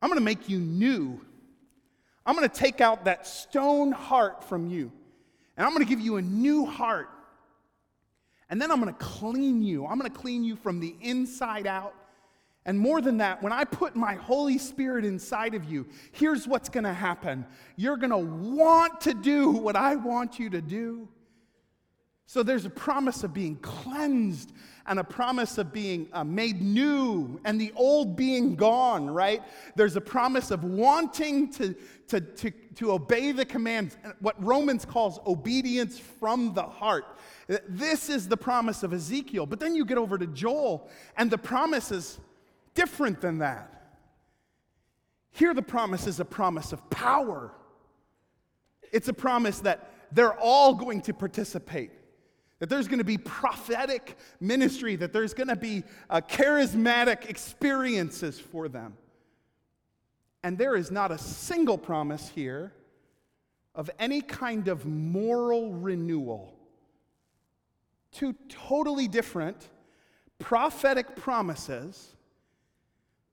I'm 0.00 0.08
going 0.08 0.18
to 0.18 0.24
make 0.24 0.48
you 0.48 0.58
new. 0.58 1.20
I'm 2.24 2.36
going 2.36 2.48
to 2.48 2.54
take 2.54 2.80
out 2.80 3.04
that 3.04 3.26
stone 3.26 3.92
heart 3.92 4.44
from 4.44 4.68
you, 4.68 4.92
and 5.56 5.66
I'm 5.66 5.72
going 5.74 5.84
to 5.84 5.88
give 5.88 6.00
you 6.00 6.16
a 6.16 6.22
new 6.22 6.64
heart. 6.64 7.08
And 8.50 8.60
then 8.60 8.70
I'm 8.70 8.80
going 8.80 8.92
to 8.92 8.98
clean 8.98 9.62
you. 9.62 9.86
I'm 9.86 9.98
going 9.98 10.10
to 10.10 10.18
clean 10.18 10.44
you 10.44 10.56
from 10.56 10.80
the 10.80 10.94
inside 11.00 11.66
out. 11.66 11.94
And 12.66 12.78
more 12.78 13.02
than 13.02 13.18
that, 13.18 13.42
when 13.42 13.52
I 13.52 13.64
put 13.64 13.94
my 13.94 14.14
Holy 14.14 14.56
Spirit 14.56 15.04
inside 15.04 15.54
of 15.54 15.64
you, 15.64 15.86
here's 16.12 16.48
what's 16.48 16.68
going 16.68 16.84
to 16.84 16.94
happen. 16.94 17.44
You're 17.76 17.98
going 17.98 18.10
to 18.10 18.16
want 18.16 19.02
to 19.02 19.14
do 19.14 19.50
what 19.50 19.76
I 19.76 19.96
want 19.96 20.38
you 20.38 20.48
to 20.50 20.62
do. 20.62 21.08
So 22.26 22.42
there's 22.42 22.64
a 22.64 22.70
promise 22.70 23.22
of 23.22 23.34
being 23.34 23.56
cleansed 23.56 24.52
and 24.86 24.98
a 24.98 25.04
promise 25.04 25.58
of 25.58 25.72
being 25.72 26.08
uh, 26.12 26.24
made 26.24 26.60
new 26.60 27.40
and 27.44 27.60
the 27.60 27.72
old 27.74 28.16
being 28.16 28.54
gone, 28.54 29.08
right? 29.08 29.42
There's 29.76 29.96
a 29.96 30.00
promise 30.00 30.50
of 30.50 30.62
wanting 30.64 31.50
to, 31.52 31.74
to, 32.08 32.20
to, 32.20 32.50
to 32.50 32.92
obey 32.92 33.32
the 33.32 33.44
commands, 33.44 33.96
what 34.20 34.42
Romans 34.42 34.84
calls 34.84 35.20
obedience 35.26 35.98
from 35.98 36.54
the 36.54 36.62
heart. 36.62 37.18
This 37.68 38.08
is 38.08 38.28
the 38.28 38.36
promise 38.36 38.82
of 38.82 38.92
Ezekiel. 38.92 39.46
But 39.46 39.60
then 39.60 39.74
you 39.74 39.84
get 39.84 39.98
over 39.98 40.18
to 40.18 40.26
Joel, 40.26 40.88
and 41.16 41.30
the 41.30 41.38
promise 41.38 41.90
is 41.90 42.18
different 42.74 43.20
than 43.20 43.38
that. 43.38 43.70
Here, 45.30 45.52
the 45.54 45.62
promise 45.62 46.06
is 46.06 46.20
a 46.20 46.24
promise 46.24 46.72
of 46.72 46.88
power. 46.90 47.52
It's 48.92 49.08
a 49.08 49.12
promise 49.12 49.58
that 49.60 49.90
they're 50.12 50.38
all 50.38 50.74
going 50.74 51.00
to 51.02 51.14
participate, 51.14 51.90
that 52.64 52.70
there's 52.70 52.88
going 52.88 52.98
to 52.98 53.04
be 53.04 53.18
prophetic 53.18 54.16
ministry, 54.40 54.96
that 54.96 55.12
there's 55.12 55.34
going 55.34 55.48
to 55.48 55.54
be 55.54 55.82
uh, 56.08 56.22
charismatic 56.22 57.28
experiences 57.28 58.40
for 58.40 58.70
them. 58.70 58.96
And 60.42 60.56
there 60.56 60.74
is 60.74 60.90
not 60.90 61.10
a 61.10 61.18
single 61.18 61.76
promise 61.76 62.30
here 62.30 62.72
of 63.74 63.90
any 63.98 64.22
kind 64.22 64.68
of 64.68 64.86
moral 64.86 65.74
renewal. 65.74 66.54
Two 68.12 68.34
totally 68.48 69.08
different 69.08 69.68
prophetic 70.38 71.16
promises, 71.16 72.16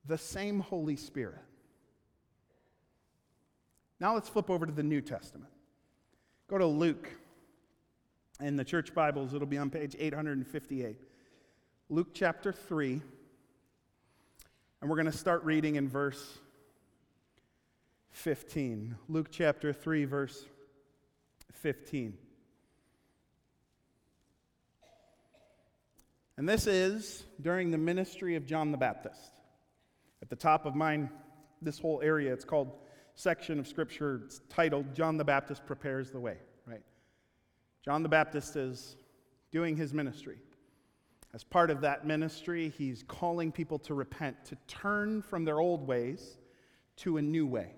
the 0.04 0.18
same 0.18 0.60
Holy 0.60 0.96
Spirit. 0.96 1.40
Now 3.98 4.12
let's 4.12 4.28
flip 4.28 4.50
over 4.50 4.66
to 4.66 4.72
the 4.72 4.82
New 4.82 5.00
Testament. 5.00 5.52
Go 6.48 6.58
to 6.58 6.66
Luke. 6.66 7.08
In 8.40 8.56
the 8.56 8.64
church 8.64 8.94
Bibles, 8.94 9.34
it'll 9.34 9.46
be 9.46 9.58
on 9.58 9.70
page 9.70 9.94
858. 9.98 10.96
Luke 11.88 12.08
chapter 12.14 12.52
3. 12.52 13.00
And 14.80 14.90
we're 14.90 14.96
going 14.96 15.10
to 15.10 15.16
start 15.16 15.44
reading 15.44 15.76
in 15.76 15.88
verse 15.88 16.38
15. 18.10 18.96
Luke 19.08 19.28
chapter 19.30 19.72
3, 19.72 20.04
verse 20.06 20.44
15. 21.52 22.18
And 26.36 26.48
this 26.48 26.66
is 26.66 27.24
during 27.40 27.70
the 27.70 27.78
ministry 27.78 28.34
of 28.34 28.46
John 28.46 28.72
the 28.72 28.78
Baptist. 28.78 29.32
At 30.22 30.30
the 30.30 30.36
top 30.36 30.66
of 30.66 30.74
mine, 30.74 31.10
this 31.60 31.78
whole 31.78 32.00
area, 32.02 32.32
it's 32.32 32.44
called 32.44 32.72
section 33.14 33.60
of 33.60 33.68
scripture 33.68 34.22
it's 34.24 34.40
titled 34.48 34.94
John 34.94 35.16
the 35.18 35.24
Baptist 35.24 35.66
Prepares 35.66 36.10
the 36.10 36.18
Way? 36.18 36.38
John 37.84 38.02
the 38.02 38.08
Baptist 38.08 38.56
is 38.56 38.96
doing 39.50 39.76
his 39.76 39.92
ministry. 39.92 40.38
As 41.34 41.42
part 41.42 41.70
of 41.70 41.80
that 41.80 42.06
ministry, 42.06 42.72
he's 42.76 43.02
calling 43.08 43.50
people 43.50 43.78
to 43.80 43.94
repent, 43.94 44.44
to 44.46 44.56
turn 44.66 45.22
from 45.22 45.44
their 45.44 45.60
old 45.60 45.86
ways 45.86 46.38
to 46.96 47.16
a 47.16 47.22
new 47.22 47.46
way. 47.46 47.72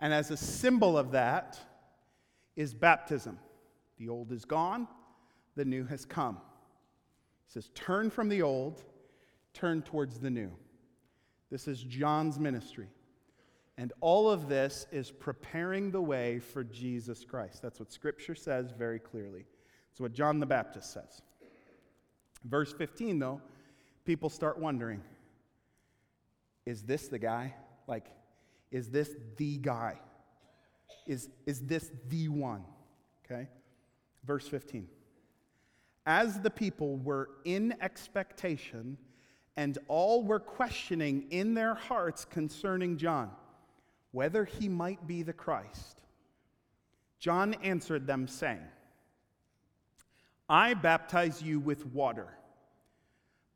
And 0.00 0.12
as 0.12 0.30
a 0.30 0.36
symbol 0.36 0.96
of 0.96 1.10
that 1.12 1.58
is 2.54 2.74
baptism. 2.74 3.38
The 3.98 4.08
old 4.08 4.30
is 4.30 4.44
gone, 4.44 4.86
the 5.56 5.64
new 5.64 5.84
has 5.86 6.04
come. 6.04 6.36
He 7.46 7.52
says, 7.52 7.70
Turn 7.74 8.10
from 8.10 8.28
the 8.28 8.42
old, 8.42 8.84
turn 9.54 9.82
towards 9.82 10.20
the 10.20 10.30
new. 10.30 10.52
This 11.50 11.66
is 11.66 11.82
John's 11.82 12.38
ministry. 12.38 12.88
And 13.78 13.92
all 14.00 14.28
of 14.28 14.48
this 14.48 14.88
is 14.90 15.12
preparing 15.12 15.92
the 15.92 16.02
way 16.02 16.40
for 16.40 16.64
Jesus 16.64 17.24
Christ. 17.24 17.62
That's 17.62 17.78
what 17.78 17.92
Scripture 17.92 18.34
says 18.34 18.72
very 18.76 18.98
clearly. 18.98 19.46
It's 19.92 20.00
what 20.00 20.12
John 20.12 20.40
the 20.40 20.46
Baptist 20.46 20.92
says. 20.92 21.22
Verse 22.44 22.72
15, 22.72 23.20
though, 23.20 23.40
people 24.04 24.28
start 24.28 24.58
wondering 24.58 25.00
is 26.66 26.82
this 26.82 27.08
the 27.08 27.20
guy? 27.20 27.54
Like, 27.86 28.06
is 28.70 28.90
this 28.90 29.14
the 29.36 29.56
guy? 29.58 29.98
Is, 31.06 31.30
is 31.46 31.60
this 31.60 31.90
the 32.08 32.28
one? 32.28 32.64
Okay? 33.24 33.48
Verse 34.24 34.46
15. 34.46 34.88
As 36.04 36.40
the 36.40 36.50
people 36.50 36.96
were 36.98 37.30
in 37.44 37.74
expectation, 37.80 38.98
and 39.56 39.78
all 39.88 40.24
were 40.24 40.40
questioning 40.40 41.26
in 41.30 41.54
their 41.54 41.74
hearts 41.74 42.24
concerning 42.26 42.98
John 42.98 43.30
whether 44.12 44.44
he 44.44 44.68
might 44.68 45.06
be 45.06 45.22
the 45.22 45.32
Christ. 45.32 46.00
John 47.18 47.54
answered 47.62 48.06
them, 48.06 48.28
saying, 48.28 48.62
I 50.48 50.74
baptize 50.74 51.42
you 51.42 51.60
with 51.60 51.84
water, 51.86 52.28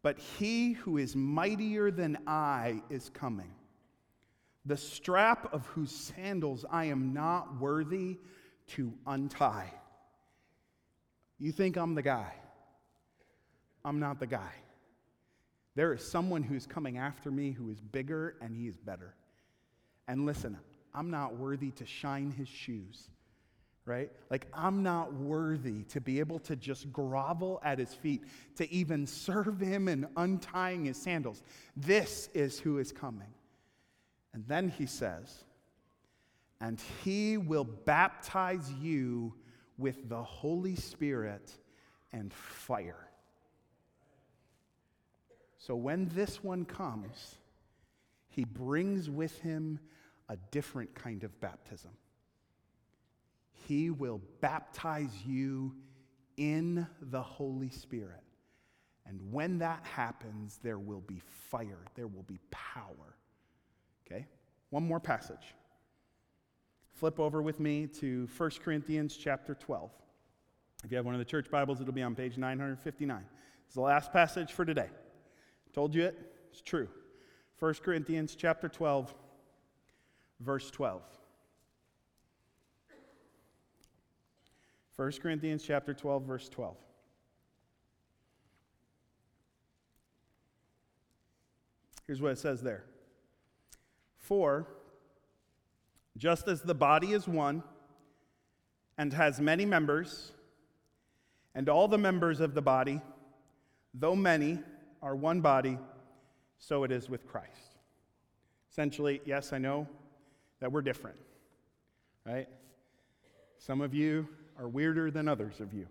but 0.03 0.19
he 0.19 0.73
who 0.73 0.99
is 0.99 1.17
mightier 1.17 1.91
than 1.91 2.19
I 2.27 2.83
is 2.91 3.09
coming, 3.09 3.53
the 4.67 4.77
strap 4.77 5.53
of 5.55 5.65
whose 5.67 5.91
sandals 5.91 6.65
I 6.71 6.87
am 6.87 7.15
not 7.15 7.61
worthy 7.61 8.19
to 8.69 8.93
untie. 9.07 9.73
You 11.39 11.51
think 11.51 11.77
I'm 11.77 11.95
the 11.95 12.03
guy? 12.03 12.33
I'm 13.85 13.99
not 13.99 14.21
the 14.21 14.27
guy. 14.27 14.53
There 15.75 15.93
is 15.93 16.07
someone 16.07 16.43
who's 16.43 16.67
coming 16.67 16.99
after 16.99 17.31
me 17.31 17.53
who 17.53 17.71
is 17.71 17.81
bigger 17.81 18.37
and 18.43 18.55
he 18.55 18.69
is 18.69 18.77
better. 18.77 19.15
And 20.13 20.27
listen, 20.27 20.59
I'm 20.93 21.11
not 21.11 21.37
worthy 21.39 21.71
to 21.71 21.87
shine 21.87 22.33
his 22.33 22.47
shoes, 22.47 23.09
right? 23.87 24.11
Like, 24.29 24.47
I'm 24.53 24.83
not 24.83 25.15
worthy 25.15 25.85
to 25.85 26.03
be 26.03 26.21
able 26.21 26.39
to 26.41 26.55
just 26.55 26.93
grovel 26.93 27.63
at 27.65 27.79
his 27.79 27.95
feet, 27.95 28.23
to 28.57 28.71
even 28.71 29.07
serve 29.07 29.59
him 29.59 29.89
in 29.89 30.07
untying 30.19 30.85
his 30.85 30.99
sandals. 30.99 31.43
This 31.79 32.29
is 32.35 32.61
who 32.61 32.77
is 32.77 32.93
coming. 32.93 33.33
And 34.35 34.47
then 34.47 34.69
he 34.69 34.85
says, 34.85 35.45
and 36.61 36.79
he 37.03 37.39
will 37.39 37.65
baptize 37.65 38.71
you 38.83 39.33
with 39.79 40.11
the 40.11 40.23
Holy 40.23 40.77
Spirit 40.77 41.51
and 42.13 42.35
fire. 42.35 43.09
So 45.57 45.75
when 45.75 46.11
this 46.15 46.45
one 46.45 46.67
comes, 46.67 47.37
he 48.29 48.45
brings 48.45 49.11
with 49.11 49.39
him 49.41 49.79
a 50.33 50.37
different 50.51 50.95
kind 50.95 51.25
of 51.25 51.41
baptism. 51.41 51.91
He 53.69 53.91
will 53.91 54.21
baptize 54.41 55.13
you 55.27 55.75
in 56.39 56.87
the 57.03 57.23
Holy 57.23 57.69
Spirit. 57.69 58.23
And 59.05 59.21
when 59.31 59.59
that 59.59 59.85
happens, 59.85 60.59
there 60.63 60.79
will 60.79 61.03
be 61.03 61.21
fire, 61.51 61.85
there 61.95 62.07
will 62.07 62.23
be 62.23 62.39
power. 62.51 63.17
Okay? 64.07 64.27
One 64.71 64.85
more 64.85 65.01
passage. 65.01 65.55
Flip 66.95 67.21
over 67.21 67.43
with 67.43 67.61
me 67.61 67.87
to 68.01 68.27
1 68.35 68.51
Corinthians 68.65 69.17
chapter 69.17 69.55
12. 69.55 69.91
If 70.83 70.91
you 70.91 70.97
have 70.97 71.05
one 71.05 71.15
of 71.15 71.19
the 71.19 71.27
church 71.27 71.51
Bibles, 71.51 71.81
it'll 71.81 71.93
be 71.93 72.03
on 72.03 72.15
page 72.15 72.39
959. 72.39 73.23
It's 73.67 73.75
the 73.75 73.83
last 73.83 74.13
passage 74.15 74.53
for 74.53 74.65
today. 74.65 74.89
Told 75.75 75.95
you 75.95 76.05
it? 76.05 76.19
It's 76.51 76.63
true. 76.63 76.89
1 77.59 77.75
Corinthians 77.85 78.35
chapter 78.35 78.69
12, 78.69 79.15
verse 80.43 80.71
12. 80.71 81.03
1 84.97 85.13
Corinthians 85.23 85.63
chapter 85.63 85.95
12 85.95 86.25
verse 86.25 86.49
12. 86.49 86.77
Here's 92.07 92.21
what 92.21 92.33
it 92.33 92.39
says 92.39 92.63
there. 92.63 92.85
For 94.19 94.67
just 96.17 96.47
as 96.47 96.63
the 96.63 96.75
body 96.75 97.13
is 97.13 97.27
one 97.27 97.63
and 98.99 99.13
has 99.13 99.41
many 99.41 99.65
members, 99.65 100.33
and 101.55 101.69
all 101.69 101.89
the 101.89 101.99
members 101.99 102.41
of 102.41 102.55
the 102.55 102.63
body, 102.63 103.01
though 103.95 104.15
many, 104.15 104.59
are 105.03 105.17
one 105.17 105.41
body, 105.41 105.79
so 106.59 106.85
it 106.85 106.93
is 106.93 107.09
with 107.09 107.27
Christ. 107.27 107.79
Essentially, 108.71 109.21
yes, 109.25 109.53
I 109.53 109.59
know 109.59 109.89
that 110.63 110.71
we're 110.71 110.81
different, 110.81 111.17
right? 112.25 112.49
Some 113.59 113.81
of 113.81 113.95
you 113.95 114.29
are 114.57 114.69
weirder 114.69 115.11
than 115.11 115.27
others 115.27 115.59
of 115.59 115.75
you. 115.75 115.89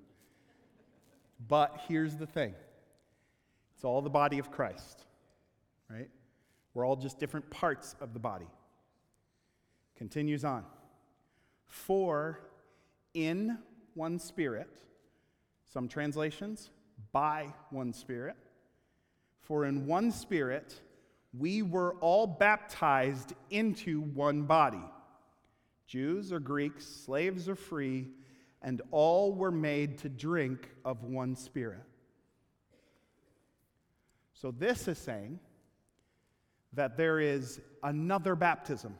But 1.50 1.82
here's 1.90 2.16
the 2.16 2.26
thing 2.26 2.56
it's 3.76 3.84
all 3.84 4.02
the 4.02 4.10
body 4.10 4.40
of 4.40 4.50
Christ, 4.50 5.04
right? 5.90 6.10
We're 6.74 6.88
all 6.88 6.96
just 6.96 7.20
different 7.20 7.50
parts 7.50 7.98
of 8.00 8.14
the 8.14 8.20
body. 8.20 8.48
Continues 9.98 10.46
on. 10.46 10.64
For 11.66 12.40
in 13.14 13.58
one 13.94 14.20
spirit, 14.20 14.84
some 15.68 15.90
translations, 15.90 16.70
by 17.12 17.48
one 17.72 17.92
spirit, 17.92 18.38
for 19.42 19.66
in 19.66 19.86
one 19.86 20.12
spirit, 20.12 20.80
we 21.38 21.62
were 21.62 21.96
all 21.96 22.28
baptized 22.28 23.34
into 23.50 24.02
one 24.02 24.44
body 24.44 24.84
Jews 25.88 26.32
or 26.32 26.40
Greeks, 26.40 26.86
slaves 26.86 27.50
or 27.50 27.56
free, 27.56 28.08
and 28.62 28.82
all 28.92 29.34
were 29.34 29.52
made 29.52 29.98
to 29.98 30.10
drink 30.10 30.70
of 30.86 31.04
one 31.04 31.36
Spirit. 31.36 31.84
So, 34.34 34.52
this 34.52 34.88
is 34.88 34.98
saying 34.98 35.40
that 36.74 36.96
there 36.96 37.20
is 37.20 37.60
another 37.84 38.36
baptism, 38.36 38.96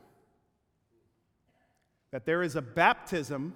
that 2.10 2.26
there 2.26 2.42
is 2.42 2.56
a 2.56 2.62
baptism 2.62 3.54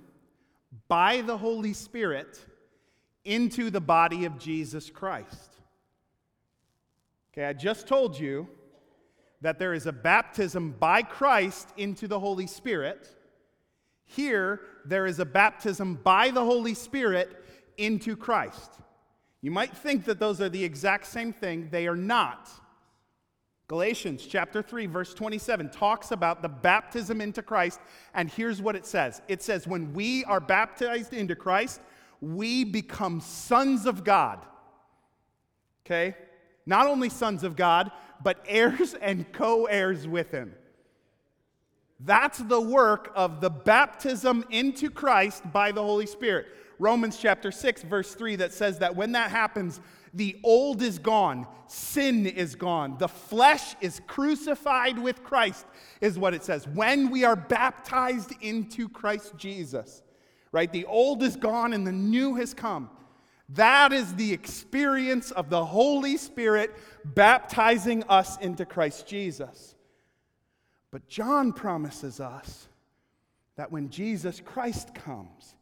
by 0.88 1.20
the 1.20 1.36
Holy 1.36 1.74
Spirit 1.74 2.42
into 3.26 3.70
the 3.70 3.80
body 3.80 4.24
of 4.24 4.38
Jesus 4.38 4.88
Christ. 4.88 5.56
Okay, 7.32 7.44
I 7.44 7.52
just 7.52 7.86
told 7.86 8.18
you 8.18 8.48
that 9.40 9.58
there 9.58 9.74
is 9.74 9.86
a 9.86 9.92
baptism 9.92 10.72
by 10.78 11.02
Christ 11.02 11.68
into 11.76 12.08
the 12.08 12.18
Holy 12.18 12.46
Spirit. 12.46 13.08
Here, 14.04 14.60
there 14.84 15.06
is 15.06 15.18
a 15.18 15.24
baptism 15.24 15.94
by 15.96 16.30
the 16.30 16.44
Holy 16.44 16.74
Spirit 16.74 17.44
into 17.76 18.16
Christ. 18.16 18.72
You 19.42 19.50
might 19.50 19.76
think 19.76 20.04
that 20.06 20.18
those 20.18 20.40
are 20.40 20.48
the 20.48 20.64
exact 20.64 21.06
same 21.06 21.32
thing, 21.32 21.68
they 21.70 21.86
are 21.86 21.96
not. 21.96 22.48
Galatians 23.68 24.24
chapter 24.24 24.62
3 24.62 24.86
verse 24.86 25.12
27 25.12 25.70
talks 25.70 26.12
about 26.12 26.40
the 26.40 26.48
baptism 26.48 27.20
into 27.20 27.42
Christ 27.42 27.80
and 28.14 28.30
here's 28.30 28.62
what 28.62 28.76
it 28.76 28.86
says. 28.86 29.20
It 29.26 29.42
says 29.42 29.66
when 29.66 29.92
we 29.92 30.24
are 30.24 30.38
baptized 30.38 31.12
into 31.12 31.34
Christ, 31.34 31.80
we 32.20 32.62
become 32.62 33.20
sons 33.20 33.84
of 33.86 34.04
God. 34.04 34.46
Okay? 35.84 36.16
Not 36.64 36.86
only 36.86 37.08
sons 37.08 37.42
of 37.42 37.56
God, 37.56 37.90
but 38.22 38.44
heirs 38.46 38.94
and 38.94 39.30
co-heirs 39.32 40.06
with 40.06 40.30
him. 40.30 40.54
That's 42.00 42.38
the 42.38 42.60
work 42.60 43.10
of 43.14 43.40
the 43.40 43.50
baptism 43.50 44.44
into 44.50 44.90
Christ 44.90 45.42
by 45.52 45.72
the 45.72 45.82
Holy 45.82 46.06
Spirit. 46.06 46.46
Romans 46.78 47.16
chapter 47.18 47.50
6, 47.50 47.82
verse 47.84 48.14
3, 48.14 48.36
that 48.36 48.52
says 48.52 48.78
that 48.80 48.94
when 48.94 49.12
that 49.12 49.30
happens, 49.30 49.80
the 50.12 50.38
old 50.44 50.82
is 50.82 50.98
gone, 50.98 51.46
sin 51.66 52.26
is 52.26 52.54
gone, 52.54 52.96
the 52.98 53.08
flesh 53.08 53.74
is 53.80 54.00
crucified 54.06 54.98
with 54.98 55.22
Christ, 55.24 55.66
is 56.00 56.18
what 56.18 56.34
it 56.34 56.44
says. 56.44 56.66
When 56.68 57.10
we 57.10 57.24
are 57.24 57.36
baptized 57.36 58.32
into 58.42 58.88
Christ 58.88 59.34
Jesus, 59.36 60.02
right? 60.52 60.70
The 60.70 60.84
old 60.84 61.22
is 61.22 61.36
gone 61.36 61.72
and 61.72 61.86
the 61.86 61.92
new 61.92 62.34
has 62.34 62.52
come. 62.52 62.90
That 63.50 63.92
is 63.92 64.14
the 64.14 64.32
experience 64.32 65.30
of 65.30 65.50
the 65.50 65.64
Holy 65.64 66.16
Spirit 66.16 66.74
baptizing 67.04 68.02
us 68.04 68.36
into 68.38 68.66
Christ 68.66 69.06
Jesus. 69.06 69.74
But 70.90 71.08
John 71.08 71.52
promises 71.52 72.20
us 72.20 72.68
that 73.56 73.70
when 73.70 73.90
Jesus 73.90 74.40
Christ 74.44 74.94
comes, 74.94 75.54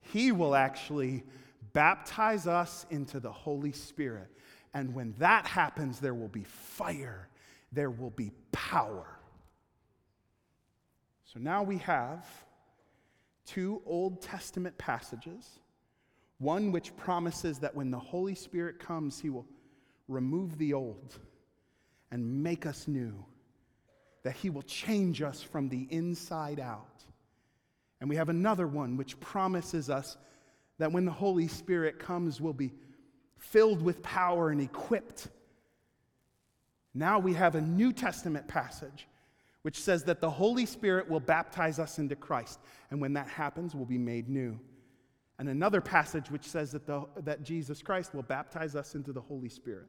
he 0.00 0.32
will 0.32 0.54
actually 0.54 1.24
baptize 1.72 2.46
us 2.46 2.86
into 2.90 3.18
the 3.18 3.32
Holy 3.32 3.72
Spirit. 3.72 4.28
And 4.74 4.94
when 4.94 5.14
that 5.18 5.46
happens, 5.46 5.98
there 5.98 6.14
will 6.14 6.28
be 6.28 6.44
fire, 6.44 7.28
there 7.72 7.90
will 7.90 8.10
be 8.10 8.30
power. 8.52 9.06
So 11.24 11.40
now 11.40 11.62
we 11.62 11.78
have 11.78 12.26
two 13.46 13.82
Old 13.86 14.20
Testament 14.20 14.76
passages. 14.78 15.58
One 16.42 16.72
which 16.72 16.94
promises 16.96 17.60
that 17.60 17.74
when 17.74 17.90
the 17.90 17.98
Holy 17.98 18.34
Spirit 18.34 18.78
comes, 18.78 19.20
he 19.20 19.30
will 19.30 19.46
remove 20.08 20.58
the 20.58 20.74
old 20.74 21.18
and 22.10 22.42
make 22.42 22.66
us 22.66 22.88
new 22.88 23.24
that 24.22 24.36
He 24.36 24.50
will 24.50 24.62
change 24.62 25.22
us 25.22 25.42
from 25.42 25.68
the 25.68 25.86
inside 25.90 26.60
out. 26.60 27.04
And 28.00 28.08
we 28.08 28.16
have 28.16 28.28
another 28.28 28.66
one 28.66 28.96
which 28.96 29.18
promises 29.20 29.90
us 29.90 30.16
that 30.78 30.92
when 30.92 31.04
the 31.04 31.12
Holy 31.12 31.48
Spirit 31.48 31.98
comes, 31.98 32.40
we'll 32.40 32.52
be 32.52 32.72
filled 33.36 33.82
with 33.82 34.02
power 34.02 34.50
and 34.50 34.60
equipped. 34.60 35.28
Now 36.94 37.18
we 37.18 37.34
have 37.34 37.54
a 37.54 37.60
New 37.60 37.92
Testament 37.92 38.48
passage 38.48 39.06
which 39.62 39.80
says 39.80 40.02
that 40.04 40.20
the 40.20 40.30
Holy 40.30 40.66
Spirit 40.66 41.08
will 41.08 41.20
baptize 41.20 41.78
us 41.78 42.00
into 42.00 42.16
Christ. 42.16 42.58
And 42.90 43.00
when 43.00 43.12
that 43.12 43.28
happens, 43.28 43.76
we'll 43.76 43.86
be 43.86 43.98
made 43.98 44.28
new. 44.28 44.58
And 45.42 45.48
another 45.48 45.80
passage 45.80 46.30
which 46.30 46.44
says 46.44 46.70
that, 46.70 46.86
the, 46.86 47.04
that 47.24 47.42
Jesus 47.42 47.82
Christ 47.82 48.14
will 48.14 48.22
baptize 48.22 48.76
us 48.76 48.94
into 48.94 49.12
the 49.12 49.20
Holy 49.20 49.48
Spirit. 49.48 49.88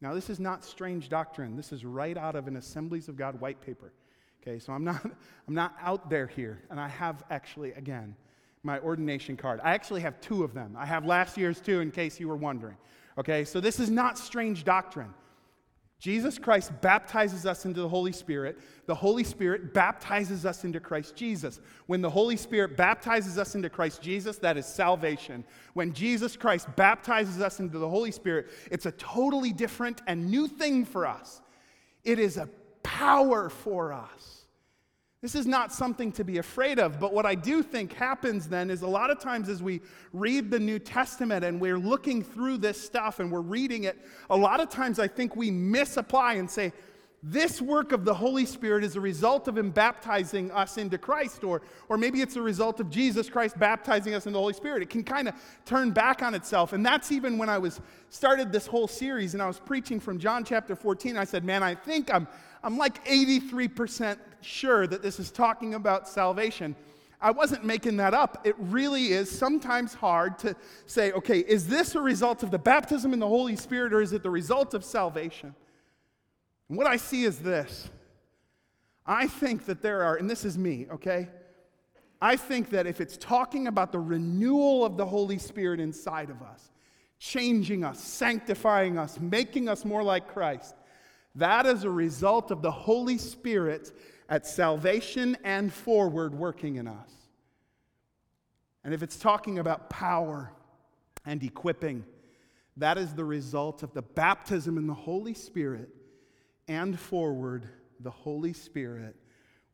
Now, 0.00 0.12
this 0.12 0.28
is 0.28 0.40
not 0.40 0.64
strange 0.64 1.08
doctrine. 1.08 1.54
This 1.54 1.70
is 1.70 1.84
right 1.84 2.18
out 2.18 2.34
of 2.34 2.48
an 2.48 2.56
Assemblies 2.56 3.08
of 3.08 3.14
God 3.14 3.40
white 3.40 3.60
paper. 3.60 3.92
Okay, 4.42 4.58
so 4.58 4.72
I'm 4.72 4.82
not, 4.82 5.04
I'm 5.46 5.54
not 5.54 5.76
out 5.80 6.10
there 6.10 6.26
here. 6.26 6.64
And 6.68 6.80
I 6.80 6.88
have 6.88 7.22
actually, 7.30 7.70
again, 7.74 8.16
my 8.64 8.80
ordination 8.80 9.36
card. 9.36 9.60
I 9.62 9.72
actually 9.72 10.00
have 10.00 10.20
two 10.20 10.42
of 10.42 10.52
them. 10.52 10.74
I 10.76 10.84
have 10.84 11.06
last 11.06 11.36
year's 11.36 11.60
too, 11.60 11.78
in 11.78 11.92
case 11.92 12.18
you 12.18 12.26
were 12.26 12.36
wondering. 12.36 12.76
Okay, 13.18 13.44
so 13.44 13.60
this 13.60 13.78
is 13.78 13.88
not 13.88 14.18
strange 14.18 14.64
doctrine. 14.64 15.14
Jesus 16.00 16.38
Christ 16.38 16.72
baptizes 16.80 17.44
us 17.44 17.66
into 17.66 17.82
the 17.82 17.88
Holy 17.88 18.12
Spirit. 18.12 18.58
The 18.86 18.94
Holy 18.94 19.22
Spirit 19.22 19.74
baptizes 19.74 20.46
us 20.46 20.64
into 20.64 20.80
Christ 20.80 21.14
Jesus. 21.14 21.60
When 21.86 22.00
the 22.00 22.08
Holy 22.08 22.38
Spirit 22.38 22.74
baptizes 22.74 23.36
us 23.36 23.54
into 23.54 23.68
Christ 23.68 24.00
Jesus, 24.00 24.38
that 24.38 24.56
is 24.56 24.64
salvation. 24.64 25.44
When 25.74 25.92
Jesus 25.92 26.38
Christ 26.38 26.74
baptizes 26.74 27.42
us 27.42 27.60
into 27.60 27.78
the 27.78 27.88
Holy 27.88 28.10
Spirit, 28.12 28.48
it's 28.70 28.86
a 28.86 28.92
totally 28.92 29.52
different 29.52 30.00
and 30.06 30.30
new 30.30 30.48
thing 30.48 30.86
for 30.86 31.06
us. 31.06 31.42
It 32.02 32.18
is 32.18 32.38
a 32.38 32.48
power 32.82 33.50
for 33.50 33.92
us. 33.92 34.39
This 35.22 35.34
is 35.34 35.46
not 35.46 35.70
something 35.70 36.12
to 36.12 36.24
be 36.24 36.38
afraid 36.38 36.78
of, 36.78 36.98
but 36.98 37.12
what 37.12 37.26
I 37.26 37.34
do 37.34 37.62
think 37.62 37.92
happens 37.92 38.48
then 38.48 38.70
is 38.70 38.80
a 38.80 38.86
lot 38.86 39.10
of 39.10 39.18
times 39.18 39.50
as 39.50 39.62
we 39.62 39.82
read 40.14 40.50
the 40.50 40.58
New 40.58 40.78
Testament 40.78 41.44
and 41.44 41.60
we're 41.60 41.78
looking 41.78 42.22
through 42.22 42.56
this 42.56 42.80
stuff 42.80 43.20
and 43.20 43.30
we're 43.30 43.42
reading 43.42 43.84
it, 43.84 43.98
a 44.30 44.36
lot 44.36 44.60
of 44.60 44.70
times 44.70 44.98
I 44.98 45.08
think 45.08 45.36
we 45.36 45.50
misapply 45.50 46.34
and 46.34 46.50
say, 46.50 46.72
this 47.22 47.60
work 47.60 47.92
of 47.92 48.06
the 48.06 48.14
Holy 48.14 48.46
Spirit 48.46 48.82
is 48.82 48.96
a 48.96 49.00
result 49.00 49.46
of 49.46 49.58
Him 49.58 49.70
baptizing 49.70 50.50
us 50.52 50.78
into 50.78 50.96
Christ, 50.96 51.44
or, 51.44 51.60
or 51.90 51.98
maybe 51.98 52.22
it's 52.22 52.36
a 52.36 52.40
result 52.42 52.80
of 52.80 52.88
Jesus 52.88 53.28
Christ 53.28 53.58
baptizing 53.58 54.14
us 54.14 54.26
in 54.26 54.32
the 54.32 54.38
Holy 54.38 54.54
Spirit. 54.54 54.82
It 54.82 54.88
can 54.88 55.04
kind 55.04 55.28
of 55.28 55.34
turn 55.66 55.90
back 55.90 56.22
on 56.22 56.34
itself. 56.34 56.72
And 56.72 56.84
that's 56.84 57.12
even 57.12 57.36
when 57.36 57.50
I 57.50 57.58
was 57.58 57.78
started 58.08 58.52
this 58.52 58.66
whole 58.66 58.88
series 58.88 59.34
and 59.34 59.42
I 59.42 59.46
was 59.46 59.60
preaching 59.60 60.00
from 60.00 60.18
John 60.18 60.44
chapter 60.44 60.74
14. 60.74 61.18
I 61.18 61.24
said, 61.24 61.44
Man, 61.44 61.62
I 61.62 61.74
think 61.74 62.12
I'm, 62.12 62.26
I'm 62.64 62.78
like 62.78 63.04
83% 63.04 64.16
sure 64.42 64.86
that 64.86 65.02
this 65.02 65.20
is 65.20 65.30
talking 65.30 65.74
about 65.74 66.08
salvation. 66.08 66.76
I 67.20 67.30
wasn't 67.32 67.64
making 67.64 67.98
that 67.98 68.14
up. 68.14 68.46
It 68.46 68.54
really 68.58 69.12
is 69.12 69.30
sometimes 69.30 69.92
hard 69.94 70.38
to 70.40 70.56
say, 70.86 71.12
okay, 71.12 71.40
is 71.40 71.66
this 71.66 71.94
a 71.94 72.00
result 72.00 72.42
of 72.42 72.50
the 72.50 72.58
baptism 72.58 73.12
in 73.12 73.18
the 73.18 73.28
Holy 73.28 73.56
Spirit 73.56 73.92
or 73.92 74.00
is 74.00 74.12
it 74.12 74.22
the 74.22 74.30
result 74.30 74.72
of 74.72 74.84
salvation? 74.84 75.54
And 76.68 76.78
what 76.78 76.86
I 76.86 76.96
see 76.96 77.24
is 77.24 77.38
this 77.38 77.90
I 79.04 79.26
think 79.26 79.66
that 79.66 79.82
there 79.82 80.02
are, 80.02 80.16
and 80.16 80.30
this 80.30 80.44
is 80.44 80.56
me, 80.56 80.86
okay? 80.92 81.28
I 82.22 82.36
think 82.36 82.70
that 82.70 82.86
if 82.86 83.00
it's 83.00 83.16
talking 83.16 83.66
about 83.66 83.92
the 83.92 83.98
renewal 83.98 84.84
of 84.84 84.96
the 84.96 85.06
Holy 85.06 85.38
Spirit 85.38 85.80
inside 85.80 86.30
of 86.30 86.42
us, 86.42 86.70
changing 87.18 87.82
us, 87.82 88.02
sanctifying 88.02 88.98
us, 88.98 89.18
making 89.18 89.68
us 89.68 89.84
more 89.84 90.02
like 90.02 90.28
Christ, 90.28 90.74
that 91.34 91.66
is 91.66 91.84
a 91.84 91.90
result 91.90 92.50
of 92.50 92.62
the 92.62 92.70
Holy 92.70 93.18
Spirit 93.18 93.92
at 94.30 94.46
salvation 94.46 95.36
and 95.44 95.72
forward 95.72 96.32
working 96.34 96.76
in 96.76 96.86
us. 96.86 97.10
And 98.84 98.94
if 98.94 99.02
it's 99.02 99.18
talking 99.18 99.58
about 99.58 99.90
power 99.90 100.52
and 101.26 101.42
equipping, 101.42 102.04
that 102.76 102.96
is 102.96 103.12
the 103.12 103.24
result 103.24 103.82
of 103.82 103.92
the 103.92 104.02
baptism 104.02 104.78
in 104.78 104.86
the 104.86 104.94
Holy 104.94 105.34
Spirit 105.34 105.90
and 106.68 106.98
forward 106.98 107.68
the 107.98 108.10
Holy 108.10 108.52
Spirit 108.52 109.16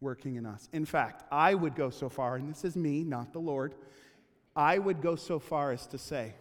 working 0.00 0.36
in 0.36 0.46
us. 0.46 0.68
In 0.72 0.84
fact, 0.84 1.22
I 1.30 1.54
would 1.54 1.76
go 1.76 1.90
so 1.90 2.08
far, 2.08 2.36
and 2.36 2.50
this 2.50 2.64
is 2.64 2.76
me, 2.76 3.04
not 3.04 3.32
the 3.32 3.38
Lord, 3.38 3.74
I 4.56 4.78
would 4.78 5.02
go 5.02 5.16
so 5.16 5.38
far 5.38 5.70
as 5.70 5.86
to 5.88 5.98
say, 5.98 6.34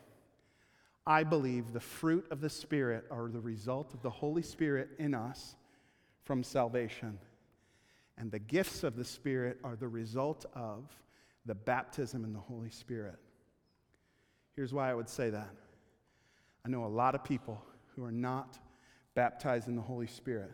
I 1.05 1.23
believe 1.23 1.73
the 1.73 1.79
fruit 1.79 2.25
of 2.31 2.41
the 2.41 2.49
Spirit 2.49 3.05
are 3.11 3.29
the 3.29 3.41
result 3.41 3.93
of 3.93 4.01
the 4.01 4.09
Holy 4.09 4.41
Spirit 4.41 4.89
in 4.97 5.13
us 5.13 5.55
from 6.23 6.41
salvation. 6.41 7.19
And 8.17 8.31
the 8.31 8.39
gifts 8.39 8.83
of 8.83 8.95
the 8.95 9.03
Spirit 9.03 9.59
are 9.63 9.75
the 9.75 9.87
result 9.87 10.45
of 10.53 10.89
the 11.45 11.55
baptism 11.55 12.23
in 12.23 12.33
the 12.33 12.39
Holy 12.39 12.69
Spirit. 12.69 13.17
Here's 14.55 14.73
why 14.73 14.89
I 14.89 14.93
would 14.93 15.09
say 15.09 15.29
that. 15.29 15.53
I 16.65 16.69
know 16.69 16.85
a 16.85 16.87
lot 16.87 17.13
of 17.13 17.23
people 17.23 17.61
who 17.95 18.03
are 18.03 18.11
not 18.11 18.57
baptized 19.13 19.67
in 19.67 19.75
the 19.75 19.81
Holy 19.81 20.07
Spirit, 20.07 20.51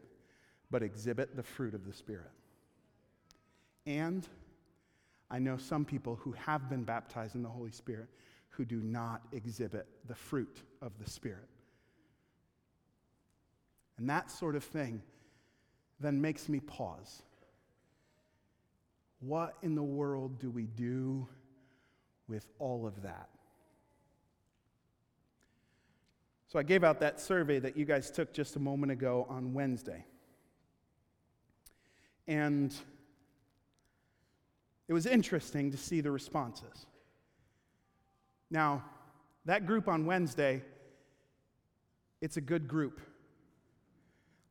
but 0.70 0.84
exhibit 0.84 1.36
the 1.36 1.44
fruit 1.44 1.74
of 1.74 1.86
the 1.86 1.94
Spirit. 1.94 2.32
And 3.86 4.28
I 5.30 5.40
know 5.40 5.58
some 5.58 5.86
people 5.86 6.16
who 6.16 6.34
have 6.34 6.70
been 6.70 6.84
baptized 6.84 7.36
in 7.36 7.44
the 7.44 7.50
Holy 7.50 7.72
Spirit 7.72 8.08
who 8.50 8.66
do 8.66 8.82
not 8.82 9.22
exhibit 9.32 9.88
the 10.08 10.16
fruit 10.16 10.62
of 10.82 10.92
the 11.00 11.10
Spirit. 11.10 11.48
And 13.98 14.10
that 14.10 14.30
sort 14.30 14.56
of 14.56 14.64
thing 14.64 15.02
then 16.00 16.20
makes 16.20 16.50
me 16.50 16.60
pause. 16.60 17.22
What 19.22 19.56
in 19.62 19.76
the 19.76 19.84
world 19.84 20.40
do 20.40 20.50
we 20.50 20.66
do 20.66 21.28
with 22.32 22.48
all 22.60 22.88
of 22.88 23.04
that. 23.04 23.30
So 26.48 26.58
I 26.58 26.64
gave 26.64 26.84
out 26.84 27.00
that 27.02 27.20
survey 27.20 27.60
that 27.60 27.78
you 27.78 27.86
guys 27.86 28.10
took 28.10 28.34
just 28.34 28.56
a 28.56 28.60
moment 28.60 28.92
ago 28.92 29.28
on 29.30 29.54
Wednesday. 29.54 30.06
And 32.28 32.74
it 34.88 34.94
was 34.94 35.06
interesting 35.06 35.72
to 35.72 35.78
see 35.78 36.02
the 36.02 36.12
responses. 36.12 36.86
Now, 38.50 38.84
that 39.46 39.66
group 39.66 39.88
on 39.88 40.06
Wednesday, 40.06 40.64
it's 42.22 42.38
a 42.38 42.42
good 42.42 42.68
group. 42.68 43.02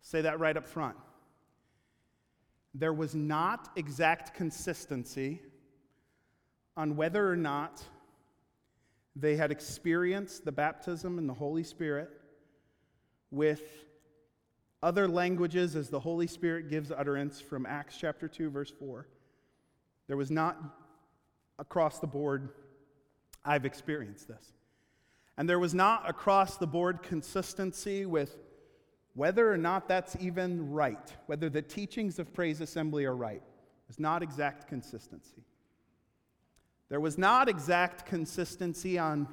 Say 0.03 0.23
that 0.23 0.39
right 0.39 0.57
up 0.57 0.67
front. 0.67 0.97
There 2.75 2.93
was 2.93 3.15
not 3.15 3.71
exact 3.77 4.35
consistency 4.35 5.43
on 6.77 6.97
whether 6.97 7.29
or 7.29 7.37
not 7.37 7.83
they 9.17 9.37
had 9.37 9.51
experienced 9.51 10.45
the 10.45 10.53
baptism 10.53 11.19
in 11.19 11.27
the 11.27 11.35
Holy 11.35 11.65
Spirit 11.65 12.11
with 13.31 13.63
other 14.83 15.09
languages 15.09 15.77
as 15.77 15.91
the 15.91 16.01
Holy 16.01 16.27
Spirit 16.27 16.71
gives 16.71 16.91
utterance 16.91 17.41
from 17.41 17.67
Acts 17.67 17.97
chapter 17.99 18.29
2, 18.29 18.51
verse 18.51 18.71
4. 18.71 19.07
There 20.07 20.17
was 20.17 20.31
not 20.31 20.57
across 21.59 21.99
the 21.99 22.07
board, 22.07 22.51
I've 23.45 23.67
experienced 23.67 24.29
this. 24.29 24.53
And 25.37 25.49
there 25.49 25.59
was 25.59 25.75
not 25.75 26.09
across 26.09 26.57
the 26.57 26.67
board 26.67 27.03
consistency 27.03 28.07
with 28.07 28.37
whether 29.15 29.53
or 29.53 29.57
not 29.57 29.89
that's 29.89 30.17
even 30.21 30.71
right, 30.71 31.13
whether 31.27 31.49
the 31.49 31.63
teachings 31.63 32.19
of 32.19 32.33
Praise 32.33 32.61
Assembly 32.61 33.05
are 33.05 33.15
right. 33.15 33.43
There's 33.89 33.99
not 33.99 34.23
exact 34.23 34.69
consistency. 34.69 35.45
There 36.89 37.01
was 37.01 37.19
not 37.19 37.49
exact 37.49 38.07
consistency 38.07 38.99
on 38.99 39.29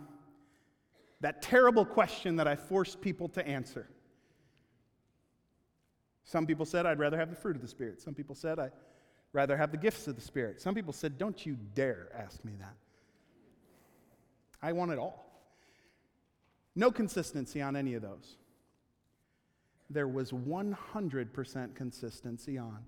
that 1.22 1.42
terrible 1.42 1.86
question 1.86 2.36
that 2.38 2.48
I 2.48 2.56
forced 2.56 3.02
people 3.02 3.30
to 3.30 3.48
answer. 3.48 3.88
Some 6.24 6.46
people 6.46 6.66
said, 6.66 6.86
I'd 6.86 7.00
rather 7.00 7.18
have 7.18 7.30
the 7.30 7.36
fruit 7.36 7.56
of 7.56 7.62
the 7.62 7.68
Spirit. 7.68 8.02
Some 8.02 8.13
people 8.13 8.36
said, 8.36 8.60
I'd 8.60 8.72
rather 9.32 9.58
have 9.58 9.72
the 9.72 9.78
gifts 9.78 10.08
of 10.08 10.16
the 10.16 10.22
Spirit. 10.22 10.62
Some 10.62 10.76
people 10.76 10.94
said, 10.94 11.18
Don't 11.18 11.46
you 11.46 11.58
dare 11.74 12.10
ask 12.16 12.44
me 12.44 12.54
that. 12.60 12.76
I 14.62 14.74
want 14.74 14.92
it 14.92 15.00
all. 15.00 15.24
No 16.76 16.92
consistency 16.92 17.62
on 17.62 17.76
any 17.76 17.94
of 17.94 18.02
those. 18.02 18.38
There 19.89 20.08
was 20.08 20.32
100% 20.32 21.76
consistency 21.76 22.58
on 22.58 22.80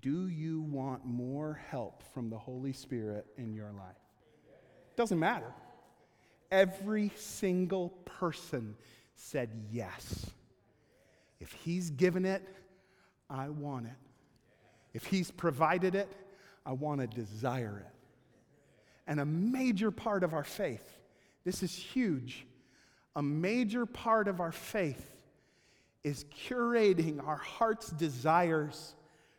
do 0.00 0.28
you 0.28 0.62
want 0.62 1.04
more 1.04 1.60
help 1.68 2.02
from 2.14 2.30
the 2.30 2.38
Holy 2.38 2.72
Spirit 2.72 3.26
in 3.36 3.52
your 3.52 3.70
life? 3.72 3.96
Doesn't 4.96 5.18
matter. 5.18 5.52
Every 6.50 7.12
single 7.16 7.90
person 8.06 8.76
said 9.14 9.50
yes. 9.70 10.30
If 11.38 11.52
He's 11.52 11.90
given 11.90 12.24
it, 12.24 12.42
I 13.28 13.50
want 13.50 13.86
it. 13.86 13.92
If 14.94 15.04
He's 15.04 15.30
provided 15.30 15.94
it, 15.94 16.08
I 16.64 16.72
want 16.72 17.00
to 17.00 17.06
desire 17.06 17.84
it. 17.84 17.92
And 19.06 19.20
a 19.20 19.26
major 19.26 19.90
part 19.90 20.24
of 20.24 20.32
our 20.32 20.44
faith, 20.44 20.98
this 21.44 21.62
is 21.62 21.74
huge, 21.74 22.46
a 23.16 23.22
major 23.22 23.84
part 23.86 24.28
of 24.28 24.40
our 24.40 24.52
faith 24.52 25.09
is 26.02 26.24
curating 26.48 27.26
our 27.26 27.36
heart's 27.36 27.90
desires 27.90 28.94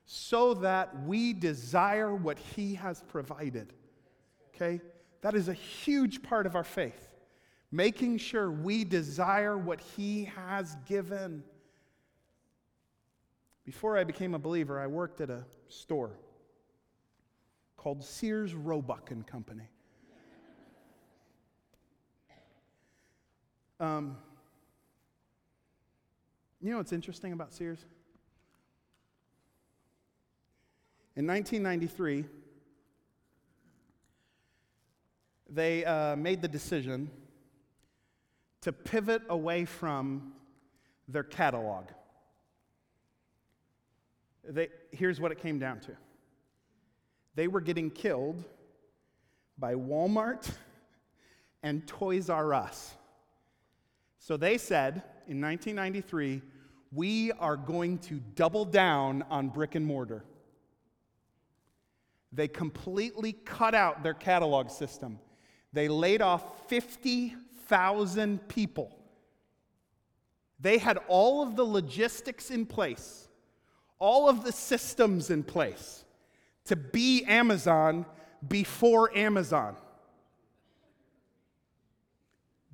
so 0.06 0.54
that 0.56 1.06
we 1.06 1.34
desire 1.34 2.14
what 2.14 2.38
He 2.38 2.76
has 2.76 3.02
provided. 3.08 3.74
Okay? 4.54 4.82
That 5.22 5.36
is 5.36 5.48
a 5.48 5.54
huge 5.54 6.22
part 6.22 6.46
of 6.46 6.56
our 6.56 6.64
faith. 6.64 7.08
Making 7.72 8.18
sure 8.18 8.52
we 8.52 8.84
desire 8.84 9.58
what 9.58 9.80
He 9.80 10.26
has 10.26 10.76
given. 10.88 11.44
Before 13.64 13.98
I 13.98 14.04
became 14.04 14.34
a 14.34 14.40
believer, 14.40 14.80
I 14.80 14.88
worked 14.88 15.22
at 15.22 15.30
a 15.30 15.46
store 15.70 16.18
called 17.78 18.04
Sears 18.04 18.54
Roebuck 18.54 19.12
and 19.12 19.26
Company. 19.26 19.70
Um, 23.80 24.18
you 26.62 26.72
know 26.72 26.78
what's 26.78 26.94
interesting 26.94 27.34
about 27.34 27.54
Sears? 27.54 27.80
In 31.16 31.28
1993, 31.28 32.26
they 35.50 35.84
uh, 35.84 36.16
made 36.16 36.42
the 36.42 36.48
decision 36.48 37.10
to 38.62 38.72
pivot 38.72 39.24
away 39.30 39.66
from 39.66 40.34
their 41.08 41.24
catalog. 41.24 41.86
They, 44.48 44.70
here's 44.92 45.20
what 45.20 45.32
it 45.32 45.40
came 45.40 45.60
down 45.60 45.80
to 45.82 45.92
they 47.34 47.48
were 47.48 47.62
getting 47.62 47.90
killed 47.90 48.44
by 49.58 49.74
Walmart 49.74 50.50
and 51.64 51.88
Toys 51.88 52.30
R 52.30 52.54
Us. 52.54 52.94
So 54.20 54.38
they 54.38 54.58
said 54.58 55.04
in 55.28 55.42
1993, 55.42 56.42
we 56.92 57.32
are 57.34 57.56
going 57.58 57.98
to 58.00 58.22
double 58.36 58.66
down 58.66 59.24
on 59.30 59.50
brick 59.50 59.76
and 59.76 59.86
mortar. 59.86 60.24
They 62.34 62.48
completely 62.48 63.34
cut 63.34 63.76
out 63.76 64.04
their 64.04 64.14
catalog 64.14 64.70
system. 64.70 65.20
They 65.74 65.88
laid 65.88 66.22
off 66.22 66.68
50,000 66.70 68.48
people. 68.48 68.98
They 70.60 70.78
had 70.78 71.00
all 71.08 71.42
of 71.42 71.56
the 71.56 71.64
logistics 71.64 72.52
in 72.52 72.66
place, 72.66 73.28
all 73.98 74.30
of 74.30 74.44
the 74.44 74.52
systems 74.52 75.30
in 75.30 75.44
place 75.44 76.04
to 76.66 76.76
be 76.76 77.24
Amazon 77.26 78.06
before 78.48 79.16
Amazon. 79.18 79.76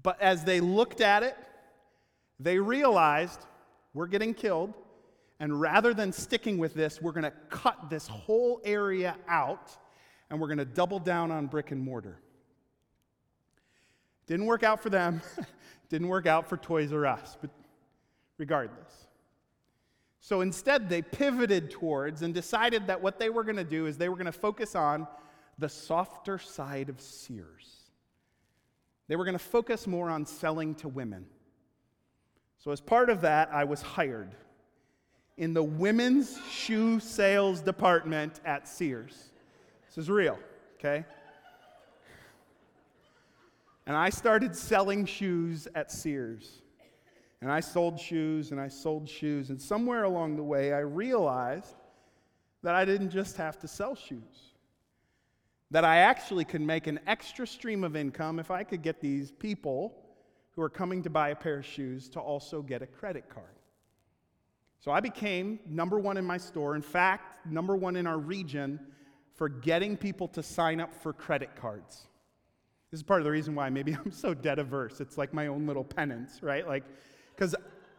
But 0.03 0.21
as 0.21 0.43
they 0.43 0.59
looked 0.59 1.01
at 1.01 1.23
it, 1.23 1.35
they 2.39 2.59
realized 2.59 3.39
we're 3.97 4.07
getting 4.07 4.35
killed. 4.35 4.73
And 5.39 5.59
rather 5.59 5.93
than 5.93 6.11
sticking 6.11 6.59
with 6.59 6.75
this, 6.75 7.01
we're 7.01 7.11
going 7.11 7.23
to 7.23 7.33
cut 7.49 7.89
this 7.89 8.07
whole 8.07 8.61
area 8.63 9.15
out 9.27 9.75
and 10.29 10.39
we're 10.39 10.47
going 10.47 10.59
to 10.59 10.65
double 10.65 10.99
down 10.99 11.31
on 11.31 11.47
brick 11.47 11.71
and 11.71 11.81
mortar. 11.81 12.19
Didn't 14.27 14.45
work 14.45 14.63
out 14.63 14.81
for 14.81 14.89
them, 14.89 15.21
didn't 15.89 16.09
work 16.09 16.27
out 16.27 16.47
for 16.47 16.57
Toys 16.57 16.93
R 16.93 17.05
Us, 17.05 17.37
but 17.39 17.49
regardless. 18.37 19.07
So 20.19 20.41
instead, 20.41 20.89
they 20.89 21.01
pivoted 21.01 21.71
towards 21.71 22.21
and 22.21 22.33
decided 22.33 22.87
that 22.87 23.01
what 23.01 23.17
they 23.17 23.29
were 23.29 23.43
going 23.43 23.55
to 23.55 23.63
do 23.63 23.85
is 23.85 23.97
they 23.97 24.09
were 24.09 24.15
going 24.15 24.25
to 24.25 24.31
focus 24.31 24.75
on 24.75 25.07
the 25.57 25.69
softer 25.69 26.37
side 26.37 26.89
of 26.89 26.99
Sears. 26.99 27.89
They 29.07 29.15
were 29.15 29.23
going 29.23 29.37
to 29.37 29.43
focus 29.43 29.87
more 29.87 30.09
on 30.09 30.25
selling 30.25 30.75
to 30.75 30.87
women. 30.87 31.25
So, 32.67 32.73
as 32.73 32.81
part 32.81 33.09
of 33.09 33.21
that, 33.21 33.49
I 33.53 33.63
was 33.63 33.81
hired 33.81 34.35
in 35.37 35.53
the 35.53 35.63
women's 35.63 36.37
shoe 36.51 36.99
sales 36.99 37.61
department 37.61 38.41
at 38.43 38.67
Sears. 38.67 39.29
This 39.85 39.97
is 39.97 40.09
real, 40.09 40.37
okay? 40.77 41.05
And 43.85 43.95
I 43.95 44.09
started 44.09 44.53
selling 44.53 45.05
shoes 45.05 45.69
at 45.75 45.93
Sears. 45.93 46.61
And 47.39 47.49
I 47.49 47.61
sold 47.61 47.97
shoes 47.97 48.51
and 48.51 48.59
I 48.59 48.67
sold 48.67 49.07
shoes. 49.07 49.49
And 49.49 49.61
somewhere 49.61 50.03
along 50.03 50.35
the 50.35 50.43
way, 50.43 50.73
I 50.73 50.79
realized 50.79 51.77
that 52.63 52.75
I 52.75 52.83
didn't 52.83 53.11
just 53.11 53.37
have 53.37 53.57
to 53.59 53.67
sell 53.69 53.95
shoes, 53.95 54.51
that 55.71 55.85
I 55.85 55.99
actually 55.99 56.43
could 56.43 56.59
make 56.59 56.87
an 56.87 56.99
extra 57.07 57.47
stream 57.47 57.85
of 57.85 57.95
income 57.95 58.39
if 58.39 58.51
I 58.51 58.65
could 58.65 58.81
get 58.81 58.99
these 58.99 59.31
people 59.31 60.03
who 60.57 60.63
are 60.63 60.69
coming 60.69 61.03
to 61.03 61.09
buy 61.09 61.29
a 61.29 61.35
pair 61.35 61.59
of 61.59 61.65
shoes 61.65 62.09
to 62.09 62.19
also 62.19 62.63
get 62.63 62.81
a 62.81 62.87
credit 62.87 63.29
card. 63.29 63.45
So 64.79 64.89
I 64.89 64.99
became 64.99 65.59
number 65.69 65.99
one 65.99 66.17
in 66.17 66.25
my 66.25 66.37
store, 66.37 66.75
in 66.75 66.81
fact, 66.81 67.45
number 67.45 67.75
one 67.75 67.95
in 67.95 68.07
our 68.07 68.17
region 68.17 68.79
for 69.35 69.49
getting 69.49 69.95
people 69.95 70.27
to 70.29 70.41
sign 70.41 70.79
up 70.79 70.95
for 70.95 71.13
credit 71.13 71.55
cards. 71.55 72.07
This 72.89 72.99
is 72.99 73.03
part 73.03 73.21
of 73.21 73.25
the 73.25 73.31
reason 73.31 73.53
why 73.53 73.69
maybe 73.69 73.93
I'm 74.05 74.11
so 74.11 74.33
debt 74.33 74.57
averse. 74.57 74.99
It's 74.99 75.15
like 75.15 75.31
my 75.31 75.45
own 75.45 75.67
little 75.67 75.83
penance, 75.83 76.41
right? 76.41 76.67
Like, 76.67 76.85
because 77.35 77.53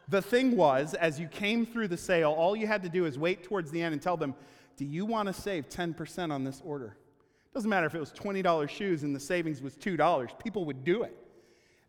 the 0.09 0.21
thing 0.21 0.57
was, 0.57 0.94
as 0.94 1.21
you 1.21 1.29
came 1.29 1.64
through 1.64 1.88
the 1.88 1.97
sale, 1.97 2.33
all 2.33 2.57
you 2.57 2.66
had 2.66 2.83
to 2.83 2.88
do 2.88 3.07
is 3.07 3.16
wait 3.16 3.44
towards 3.44 3.71
the 3.71 3.81
end 3.81 3.92
and 3.92 4.03
tell 4.03 4.16
them, 4.16 4.35
Do 4.77 4.85
you 4.85 5.07
want 5.07 5.28
to 5.28 5.32
save 5.32 5.68
10% 5.68 6.32
on 6.32 6.43
this 6.43 6.61
order? 6.64 6.97
Doesn't 7.55 7.70
matter 7.70 7.87
if 7.87 7.95
it 7.95 8.01
was 8.01 8.12
$20 8.12 8.68
shoes 8.68 9.05
and 9.05 9.14
the 9.14 9.20
savings 9.20 9.62
was 9.62 9.76
$2, 9.76 10.39
people 10.41 10.64
would 10.64 10.82
do 10.82 11.05
it. 11.05 11.16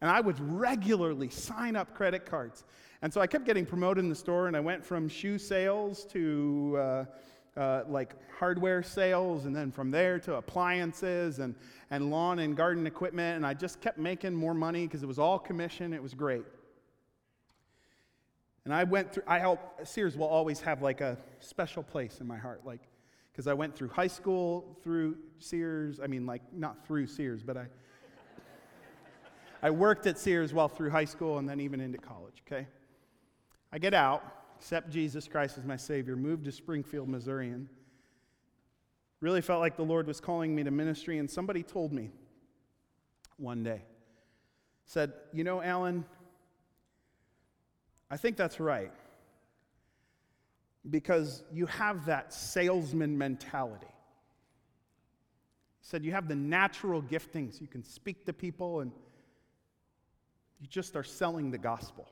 And 0.02 0.10
I 0.10 0.22
would 0.22 0.39
regularly 0.39 1.30
sign 1.30 1.76
up 1.76 1.93
credit 1.93 2.26
cards. 2.26 2.64
And 3.02 3.14
so 3.14 3.22
I 3.22 3.28
kept 3.28 3.45
getting 3.45 3.66
promoted 3.66 4.04
in 4.04 4.10
the 4.10 4.16
store, 4.16 4.47
and 4.47 4.56
I 4.56 4.60
went 4.60 4.86
from 4.86 5.10
shoe 5.10 5.38
sales 5.38 6.06
to 6.06 6.78
uh, 6.78 7.06
uh, 7.60 7.84
like 7.88 8.16
hardware 8.38 8.82
sales, 8.84 9.45
and 9.45 9.56
then 9.56 9.72
from 9.72 9.91
there 9.91 10.20
to 10.20 10.36
appliances 10.36 11.39
and, 11.39 11.56
and 11.91 12.12
lawn 12.12 12.39
and 12.39 12.56
garden 12.56 12.88
equipment. 12.88 13.36
And 13.38 13.45
I 13.45 13.54
just 13.54 13.82
kept 13.82 13.97
making 13.97 14.34
more 14.34 14.54
money 14.54 14.86
because 14.86 15.04
it 15.04 15.08
was 15.08 15.20
all 15.20 15.39
commission. 15.39 15.93
It 15.93 16.02
was 16.02 16.14
great. 16.14 16.43
And 18.66 18.74
I 18.74 18.84
went 18.84 19.14
through, 19.14 19.24
I 19.28 19.39
help, 19.39 19.60
Sears 19.86 20.16
will 20.16 20.28
always 20.28 20.60
have 20.62 20.82
like 20.82 21.02
a 21.02 21.18
special 21.39 21.84
place 21.84 22.20
in 22.22 22.28
my 22.28 22.38
heart. 22.38 22.62
Like, 22.66 22.82
because 23.32 23.47
I 23.47 23.54
went 23.54 23.76
through 23.76 23.89
high 23.89 24.08
school 24.08 24.78
through 24.84 25.18
Sears. 25.39 26.00
I 26.02 26.08
mean, 26.08 26.26
like, 26.26 26.41
not 26.54 26.86
through 26.86 27.08
Sears, 27.08 27.43
but 27.43 27.58
I. 27.58 27.66
I 29.62 29.70
worked 29.70 30.07
at 30.07 30.18
Sears 30.18 30.53
while 30.53 30.70
through 30.70 30.89
high 30.89 31.05
school 31.05 31.38
and 31.38 31.47
then 31.47 31.60
even 31.60 31.82
into 31.82 31.97
college, 31.97 32.43
okay? 32.47 32.68
I 33.72 33.80
get 33.80 33.93
out, 33.93 34.24
accept 34.57 34.89
Jesus 34.89 35.28
Christ 35.28 35.57
as 35.57 35.66
my 35.66 35.76
Savior, 35.76 36.16
moved 36.16 36.45
to 36.45 36.51
Springfield, 36.51 37.10
Missouri, 37.10 37.49
and 37.49 37.68
really 39.22 39.41
felt 39.41 39.60
like 39.60 39.76
the 39.76 39.84
Lord 39.84 40.07
was 40.07 40.20
calling 40.20 40.55
me 40.55 40.64
to 40.64 40.72
ministry. 40.72 41.18
And 41.18 41.30
somebody 41.30 41.64
told 41.64 41.91
me 41.91 42.12
one 43.38 43.64
day, 43.64 43.82
said, 44.86 45.14
You 45.34 45.43
know, 45.43 45.62
Alan, 45.62 46.05
I 48.10 48.18
think 48.18 48.38
that's 48.38 48.60
right 48.60 48.91
because 50.89 51.43
you 51.51 51.66
have 51.66 52.05
that 52.05 52.34
salesman 52.34 53.18
mentality. 53.18 53.86
He 55.82 55.88
said, 55.88 56.05
You 56.05 56.14
have 56.14 56.28
the 56.28 56.36
natural 56.36 57.01
giftings. 57.01 57.62
You 57.62 57.68
can 57.68 57.84
speak 57.84 58.26
to 58.26 58.34
people 58.34 58.80
and 58.80 58.91
you 60.60 60.68
just 60.68 60.95
are 60.95 61.03
selling 61.03 61.51
the 61.51 61.57
gospel. 61.57 62.07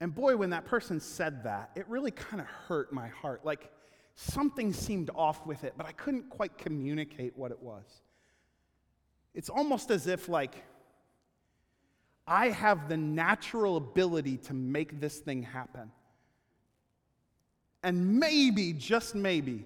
And 0.00 0.14
boy, 0.14 0.36
when 0.36 0.50
that 0.50 0.64
person 0.64 1.00
said 1.00 1.44
that, 1.44 1.70
it 1.74 1.88
really 1.88 2.10
kind 2.10 2.40
of 2.40 2.46
hurt 2.46 2.92
my 2.92 3.08
heart. 3.08 3.44
Like 3.44 3.70
something 4.14 4.72
seemed 4.72 5.10
off 5.14 5.46
with 5.46 5.64
it, 5.64 5.74
but 5.76 5.86
I 5.86 5.92
couldn't 5.92 6.28
quite 6.28 6.58
communicate 6.58 7.36
what 7.36 7.50
it 7.50 7.62
was. 7.62 7.84
It's 9.34 9.48
almost 9.48 9.90
as 9.90 10.06
if, 10.06 10.28
like, 10.28 10.62
I 12.26 12.50
have 12.50 12.88
the 12.88 12.96
natural 12.96 13.76
ability 13.76 14.36
to 14.38 14.54
make 14.54 15.00
this 15.00 15.18
thing 15.18 15.42
happen. 15.42 15.90
And 17.82 18.20
maybe, 18.20 18.72
just 18.74 19.14
maybe, 19.14 19.64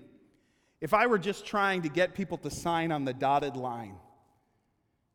if 0.81 0.95
I 0.95 1.07
were 1.07 1.19
just 1.19 1.45
trying 1.45 1.83
to 1.83 1.89
get 1.89 2.15
people 2.15 2.39
to 2.39 2.51
sign 2.51 2.93
on 2.93 3.05
the 3.05 3.13
dotted 3.13 3.57
line, 3.57 3.97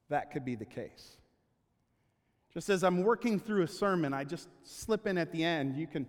that 0.10 0.32
could 0.32 0.44
be 0.44 0.56
the 0.56 0.66
case. 0.66 1.18
Just 2.54 2.70
as 2.70 2.84
I'm 2.84 3.04
working 3.04 3.40
through 3.40 3.64
a 3.64 3.68
sermon, 3.68 4.14
I 4.14 4.24
just 4.24 4.50
slip 4.64 5.08
in 5.08 5.18
at 5.18 5.32
the 5.32 5.44
end, 5.44 5.78
you 5.78 5.88
can 5.88 6.06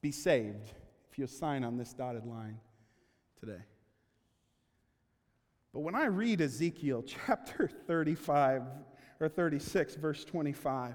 be 0.00 0.10
saved 0.10 0.72
if 1.10 1.18
you 1.18 1.26
sign 1.26 1.64
on 1.64 1.76
this 1.76 1.92
dotted 1.92 2.24
line 2.24 2.58
today. 3.38 3.62
But 5.72 5.80
when 5.80 5.94
I 5.94 6.06
read 6.06 6.40
Ezekiel 6.40 7.04
chapter 7.26 7.68
35 7.86 8.62
or 9.20 9.28
36, 9.28 9.96
verse 9.96 10.24
25, 10.24 10.94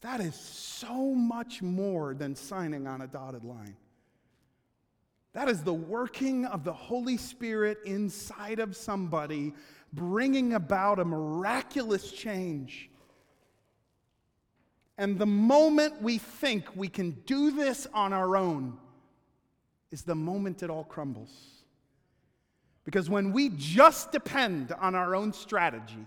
that 0.00 0.20
is 0.20 0.34
so 0.34 1.14
much 1.14 1.60
more 1.60 2.14
than 2.14 2.34
signing 2.34 2.86
on 2.86 3.02
a 3.02 3.06
dotted 3.06 3.44
line. 3.44 3.76
That 5.32 5.48
is 5.48 5.62
the 5.62 5.74
working 5.74 6.44
of 6.46 6.64
the 6.64 6.72
Holy 6.72 7.16
Spirit 7.16 7.78
inside 7.84 8.58
of 8.58 8.74
somebody, 8.74 9.52
bringing 9.92 10.54
about 10.54 10.98
a 10.98 11.04
miraculous 11.04 12.10
change. 12.10 12.90
And 14.98 15.18
the 15.18 15.26
moment 15.26 16.02
we 16.02 16.18
think 16.18 16.66
we 16.76 16.88
can 16.88 17.12
do 17.26 17.50
this 17.50 17.86
on 17.94 18.12
our 18.12 18.36
own 18.36 18.76
is 19.90 20.02
the 20.02 20.14
moment 20.14 20.62
it 20.62 20.70
all 20.70 20.84
crumbles. 20.84 21.64
Because 22.84 23.08
when 23.10 23.32
we 23.32 23.50
just 23.50 24.12
depend 24.12 24.72
on 24.72 24.94
our 24.94 25.14
own 25.14 25.32
strategy, 25.32 26.06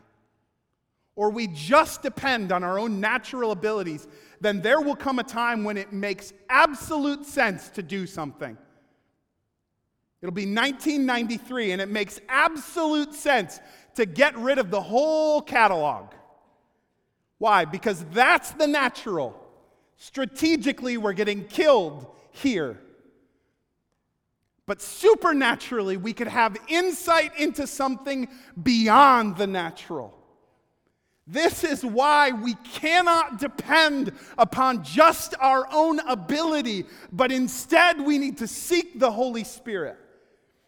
or 1.16 1.30
we 1.30 1.48
just 1.48 2.02
depend 2.02 2.52
on 2.52 2.64
our 2.64 2.80
own 2.80 3.00
natural 3.00 3.52
abilities, 3.52 4.08
then 4.42 4.62
there 4.62 4.82
will 4.82 4.96
come 4.96 5.20
a 5.20 5.24
time 5.24 5.64
when 5.64 5.78
it 5.78 5.94
makes 5.94 6.34
absolute 6.50 7.26
sense 7.26 7.70
to 7.70 7.84
do 7.84 8.08
something. 8.08 8.58
It'll 10.24 10.32
be 10.32 10.46
1993, 10.46 11.74
and 11.74 11.82
it 11.82 11.90
makes 11.90 12.22
absolute 12.30 13.14
sense 13.14 13.60
to 13.96 14.06
get 14.06 14.38
rid 14.38 14.58
of 14.58 14.72
the 14.72 14.80
whole 14.80 15.42
catalog. 15.42 16.14
Why? 17.40 17.66
Because 17.66 18.06
that's 18.06 18.52
the 18.52 18.66
natural. 18.66 19.38
Strategically, 19.98 20.96
we're 20.96 21.12
getting 21.12 21.44
killed 21.44 22.08
here. 22.32 22.80
But 24.66 24.82
supernaturally, 24.82 25.98
we 25.98 26.14
could 26.14 26.30
have 26.30 26.56
insight 26.70 27.38
into 27.38 27.68
something 27.68 28.30
beyond 28.64 29.36
the 29.36 29.48
natural. 29.48 30.18
This 31.28 31.66
is 31.66 31.84
why 31.84 32.32
we 32.32 32.54
cannot 32.54 33.40
depend 33.40 34.14
upon 34.38 34.86
just 34.86 35.36
our 35.42 35.68
own 35.70 36.00
ability, 36.00 36.86
but 37.12 37.30
instead 37.30 38.00
we 38.00 38.18
need 38.18 38.38
to 38.38 38.48
seek 38.48 39.02
the 39.02 39.12
Holy 39.12 39.44
Spirit. 39.44 39.98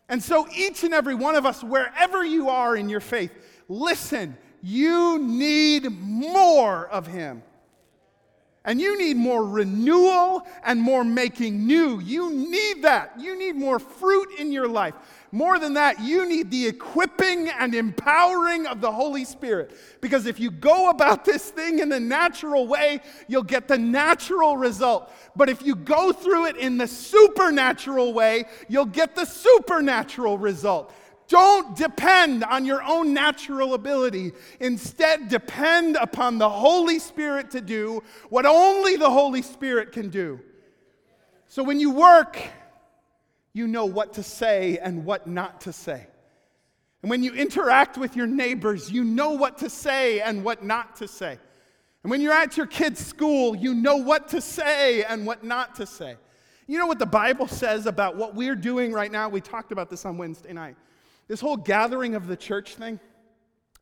And 0.08 0.22
so, 0.22 0.47
each 0.56 0.84
and 0.84 0.93
every 0.93 1.16
one 1.16 1.36
of 1.36 1.45
us, 1.45 1.64
wherever 1.64 2.24
you 2.24 2.49
are 2.49 2.76
in 2.76 2.89
your 2.89 2.99
faith, 2.99 3.32
listen, 3.68 4.38
you 4.62 5.20
need 5.20 5.89
more 5.89 6.88
of 6.88 7.08
Him. 7.08 7.43
And 8.64 8.82
you 8.82 8.97
need 8.97 9.16
more 9.16 9.45
renewal 9.45 10.47
and 10.64 10.82
more 10.82 11.03
making 11.03 11.68
new. 11.68 11.99
You 11.99 12.32
need 12.32 12.82
that. 12.82 13.14
You 13.20 13.38
need 13.38 13.56
more 13.56 13.78
fruit 13.78 14.30
in 14.39 14.51
your 14.51 14.68
life. 14.68 14.95
More 15.36 15.59
than 15.59 15.73
that, 15.73 15.99
you 15.99 16.25
need 16.29 16.49
the 16.49 16.65
equipping 16.65 17.49
and 17.49 17.75
empowering 17.75 18.67
of 18.67 18.79
the 18.79 18.89
Holy 18.89 19.25
Spirit. 19.25 19.77
Because 19.99 20.27
if 20.27 20.39
you 20.39 20.49
go 20.49 20.89
about 20.89 21.25
this 21.25 21.49
thing 21.49 21.79
in 21.79 21.89
the 21.89 21.99
natural 21.99 22.67
way, 22.67 23.01
you'll 23.27 23.43
get 23.43 23.67
the 23.67 23.77
natural 23.77 24.55
result. 24.55 25.11
But 25.36 25.49
if 25.49 25.61
you 25.61 25.75
go 25.75 26.13
through 26.13 26.45
it 26.45 26.55
in 26.55 26.77
the 26.77 26.88
supernatural 26.88 28.13
way, 28.13 28.45
you'll 28.69 28.86
get 28.86 29.13
the 29.13 29.25
supernatural 29.25 30.38
result. 30.38 30.93
Don't 31.27 31.75
depend 31.75 32.45
on 32.45 32.63
your 32.63 32.81
own 32.81 33.13
natural 33.13 33.73
ability. 33.73 34.31
Instead, 34.61 35.27
depend 35.27 35.97
upon 35.97 36.38
the 36.38 36.49
Holy 36.49 36.97
Spirit 36.97 37.51
to 37.51 37.59
do 37.59 38.01
what 38.29 38.45
only 38.45 38.95
the 38.95 39.11
Holy 39.11 39.41
Spirit 39.41 39.91
can 39.91 40.07
do. 40.07 40.39
So 41.49 41.61
when 41.61 41.81
you 41.81 41.91
work, 41.91 42.41
you 43.56 43.68
know 43.68 43.86
what 43.86 44.12
to 44.16 44.22
say 44.22 44.78
and 44.80 45.06
what 45.06 45.28
not 45.28 45.62
to 45.62 45.72
say. 45.72 46.06
And 47.01 47.10
when 47.10 47.24
you 47.24 47.34
interact 47.34 47.97
with 47.97 48.14
your 48.14 48.28
neighbors, 48.28 48.91
you 48.91 49.06
know 49.06 49.32
what 49.32 49.60
to 49.60 49.70
say 49.70 50.20
and 50.20 50.43
what 50.43 50.62
not 50.62 50.97
to 50.97 51.08
say. 51.08 51.39
And 52.03 52.12
when 52.12 52.20
you're 52.20 52.34
at 52.34 52.58
your 52.58 52.66
kid's 52.66 53.03
school, 53.03 53.56
you 53.56 53.74
know 53.74 53.95
what 53.95 54.28
to 54.30 54.41
say 54.41 55.03
and 55.06 55.26
what 55.26 55.45
not 55.45 55.74
to 55.76 55.86
say. 55.86 56.18
You 56.68 56.78
know 56.78 56.86
what 56.86 56.99
the 56.99 57.06
Bible 57.06 57.47
says 57.47 57.86
about 57.86 58.18
what 58.18 58.36
we're 58.36 58.58
doing 58.58 58.91
right 58.91 59.12
now? 59.12 59.30
We 59.30 59.39
talked 59.39 59.72
about 59.72 59.89
this 59.89 60.03
on 60.03 60.18
Wednesday 60.18 60.51
night. 60.51 60.76
This 61.30 61.39
whole 61.39 61.56
gathering 61.58 62.14
of 62.14 62.28
the 62.28 62.36
church 62.36 62.76
thing, 62.76 62.99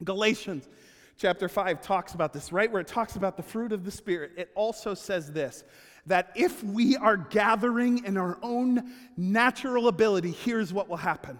Galatians 0.03 0.69
chapter 1.17 1.49
5 1.49 1.81
talks 1.81 2.13
about 2.13 2.31
this, 2.31 2.51
right? 2.51 2.71
Where 2.71 2.81
it 2.81 2.87
talks 2.87 3.15
about 3.15 3.37
the 3.37 3.43
fruit 3.43 3.71
of 3.71 3.85
the 3.85 3.91
Spirit. 3.91 4.33
It 4.37 4.51
also 4.53 4.93
says 4.93 5.31
this 5.31 5.63
that 6.07 6.31
if 6.35 6.63
we 6.63 6.97
are 6.97 7.15
gathering 7.17 8.03
in 8.05 8.17
our 8.17 8.37
own 8.41 8.91
natural 9.15 9.87
ability, 9.87 10.31
here's 10.31 10.73
what 10.73 10.89
will 10.89 10.97
happen. 10.97 11.39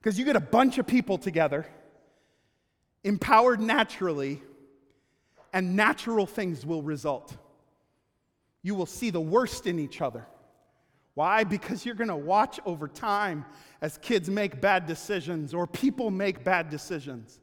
Because 0.00 0.18
you 0.18 0.24
get 0.24 0.36
a 0.36 0.40
bunch 0.40 0.78
of 0.78 0.86
people 0.86 1.18
together, 1.18 1.66
empowered 3.02 3.60
naturally, 3.60 4.40
and 5.52 5.74
natural 5.74 6.26
things 6.26 6.64
will 6.64 6.82
result. 6.82 7.36
You 8.62 8.74
will 8.74 8.86
see 8.86 9.10
the 9.10 9.20
worst 9.20 9.66
in 9.66 9.78
each 9.78 10.00
other. 10.00 10.26
Why? 11.14 11.42
Because 11.42 11.84
you're 11.84 11.96
going 11.96 12.08
to 12.08 12.16
watch 12.16 12.60
over 12.64 12.86
time 12.86 13.44
as 13.80 13.98
kids 13.98 14.30
make 14.30 14.60
bad 14.60 14.86
decisions 14.86 15.52
or 15.52 15.66
people 15.66 16.12
make 16.12 16.44
bad 16.44 16.70
decisions. 16.70 17.40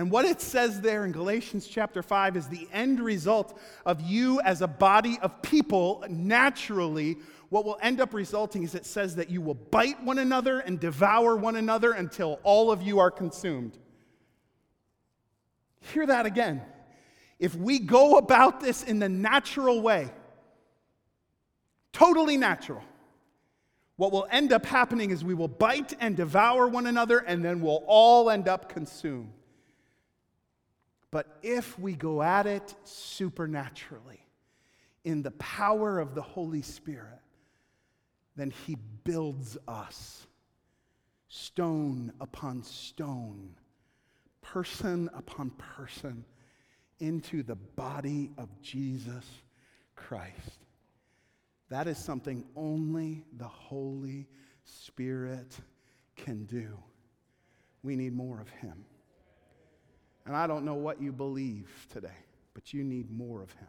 And 0.00 0.10
what 0.10 0.24
it 0.24 0.40
says 0.40 0.80
there 0.80 1.04
in 1.04 1.12
Galatians 1.12 1.66
chapter 1.66 2.02
5 2.02 2.34
is 2.34 2.48
the 2.48 2.66
end 2.72 3.00
result 3.00 3.58
of 3.84 4.00
you 4.00 4.40
as 4.40 4.62
a 4.62 4.66
body 4.66 5.18
of 5.20 5.42
people 5.42 6.02
naturally. 6.08 7.18
What 7.50 7.66
will 7.66 7.76
end 7.82 8.00
up 8.00 8.14
resulting 8.14 8.62
is 8.62 8.74
it 8.74 8.86
says 8.86 9.16
that 9.16 9.28
you 9.28 9.42
will 9.42 9.56
bite 9.56 10.02
one 10.02 10.18
another 10.18 10.60
and 10.60 10.80
devour 10.80 11.36
one 11.36 11.54
another 11.54 11.92
until 11.92 12.40
all 12.44 12.72
of 12.72 12.80
you 12.80 12.98
are 12.98 13.10
consumed. 13.10 13.76
Hear 15.92 16.06
that 16.06 16.24
again. 16.24 16.62
If 17.38 17.54
we 17.54 17.78
go 17.78 18.16
about 18.16 18.60
this 18.60 18.82
in 18.82 19.00
the 19.00 19.08
natural 19.10 19.82
way, 19.82 20.10
totally 21.92 22.38
natural, 22.38 22.82
what 23.96 24.12
will 24.12 24.26
end 24.30 24.54
up 24.54 24.64
happening 24.64 25.10
is 25.10 25.22
we 25.22 25.34
will 25.34 25.46
bite 25.46 25.92
and 26.00 26.16
devour 26.16 26.68
one 26.68 26.86
another, 26.86 27.18
and 27.18 27.44
then 27.44 27.60
we'll 27.60 27.84
all 27.86 28.30
end 28.30 28.48
up 28.48 28.70
consumed. 28.70 29.34
But 31.10 31.38
if 31.42 31.78
we 31.78 31.94
go 31.94 32.22
at 32.22 32.46
it 32.46 32.74
supernaturally, 32.84 34.24
in 35.04 35.22
the 35.22 35.32
power 35.32 35.98
of 35.98 36.14
the 36.14 36.22
Holy 36.22 36.62
Spirit, 36.62 37.20
then 38.36 38.50
He 38.66 38.76
builds 39.04 39.58
us 39.66 40.26
stone 41.28 42.12
upon 42.20 42.62
stone, 42.62 43.54
person 44.42 45.08
upon 45.14 45.50
person, 45.50 46.24
into 46.98 47.42
the 47.42 47.54
body 47.54 48.30
of 48.36 48.48
Jesus 48.60 49.24
Christ. 49.96 50.64
That 51.70 51.86
is 51.86 51.98
something 51.98 52.44
only 52.56 53.24
the 53.36 53.48
Holy 53.48 54.26
Spirit 54.64 55.56
can 56.16 56.44
do. 56.44 56.76
We 57.82 57.96
need 57.96 58.12
more 58.12 58.40
of 58.40 58.48
Him. 58.48 58.84
And 60.26 60.36
I 60.36 60.46
don't 60.46 60.64
know 60.64 60.74
what 60.74 61.00
you 61.00 61.12
believe 61.12 61.68
today, 61.90 62.08
but 62.54 62.72
you 62.72 62.84
need 62.84 63.10
more 63.10 63.42
of 63.42 63.52
Him. 63.52 63.68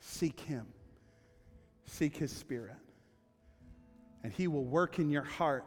Seek 0.00 0.40
Him, 0.40 0.66
seek 1.84 2.16
His 2.16 2.32
Spirit. 2.32 2.76
And 4.22 4.32
He 4.32 4.48
will 4.48 4.64
work 4.64 4.98
in 4.98 5.10
your 5.10 5.24
heart 5.24 5.64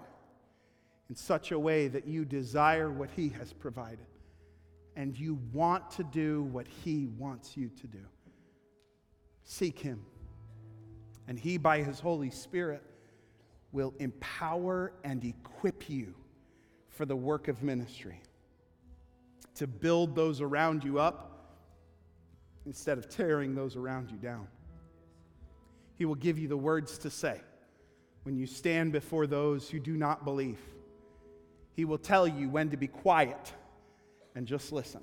in 1.10 1.16
such 1.16 1.52
a 1.52 1.60
way 1.60 1.88
that 1.88 2.08
you 2.08 2.26
desire 2.26 2.92
what 2.92 3.10
He 3.12 3.30
has 3.30 3.52
provided. 3.54 4.06
And 4.96 5.18
you 5.18 5.40
want 5.52 5.90
to 5.92 6.04
do 6.04 6.44
what 6.44 6.68
He 6.68 7.08
wants 7.18 7.58
you 7.58 7.70
to 7.82 7.88
do. 7.88 8.06
Seek 9.44 9.80
Him, 9.80 10.06
and 11.28 11.38
He, 11.38 11.58
by 11.58 11.82
His 11.82 12.00
Holy 12.00 12.30
Spirit, 12.30 12.84
will 13.72 13.94
empower 14.00 14.94
and 15.04 15.24
equip 15.26 15.90
you 15.90 16.14
for 16.90 17.06
the 17.06 17.16
work 17.16 17.48
of 17.48 17.64
ministry, 17.64 18.22
to 19.56 19.68
build 19.68 20.16
those 20.16 20.42
around 20.42 20.84
you 20.84 21.00
up 21.00 21.30
instead 22.66 22.98
of 22.98 23.10
tearing 23.10 23.56
those 23.56 23.76
around 23.76 24.10
you 24.10 24.18
down. 24.18 24.48
He 25.96 26.06
will 26.06 26.16
give 26.16 26.40
you 26.40 26.48
the 26.48 26.58
words 26.58 26.98
to 27.00 27.10
say 27.10 27.42
when 28.24 28.36
you 28.36 28.48
stand 28.48 28.92
before 28.92 29.28
those 29.28 29.70
who 29.70 29.80
do 29.80 29.96
not 29.96 30.26
believe. 30.26 30.60
He 31.76 31.86
will 31.86 31.98
tell 31.98 32.28
you 32.28 32.50
when 32.50 32.70
to 32.70 32.78
be 32.78 32.88
quiet 32.88 33.54
and 34.36 34.48
just 34.48 34.72
listen. 34.72 35.02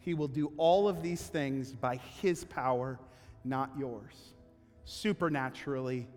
He 0.00 0.14
will 0.14 0.28
do 0.28 0.52
all 0.56 0.88
of 0.88 1.02
these 1.02 1.22
things 1.22 1.72
by 1.72 1.96
His 1.96 2.44
power, 2.44 2.98
not 3.44 3.70
yours. 3.78 4.14
Supernaturally, 4.84 6.08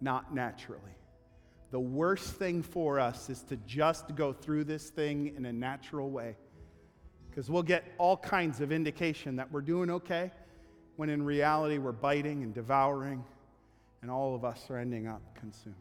not 0.00 0.34
naturally. 0.34 0.80
The 1.70 1.80
worst 1.80 2.34
thing 2.34 2.62
for 2.62 2.98
us 3.00 3.28
is 3.30 3.42
to 3.42 3.56
just 3.66 4.14
go 4.14 4.32
through 4.32 4.64
this 4.64 4.90
thing 4.90 5.34
in 5.36 5.46
a 5.46 5.52
natural 5.52 6.10
way. 6.10 6.36
Because 7.40 7.50
we'll 7.50 7.62
get 7.62 7.84
all 7.96 8.18
kinds 8.18 8.60
of 8.60 8.70
indication 8.70 9.36
that 9.36 9.50
we're 9.50 9.62
doing 9.62 9.88
okay, 9.88 10.30
when 10.96 11.08
in 11.08 11.22
reality 11.22 11.78
we're 11.78 11.90
biting 11.90 12.42
and 12.42 12.52
devouring 12.52 13.24
and 14.02 14.10
all 14.10 14.34
of 14.34 14.44
us 14.44 14.66
are 14.68 14.76
ending 14.76 15.06
up 15.06 15.22
consumed. 15.40 15.74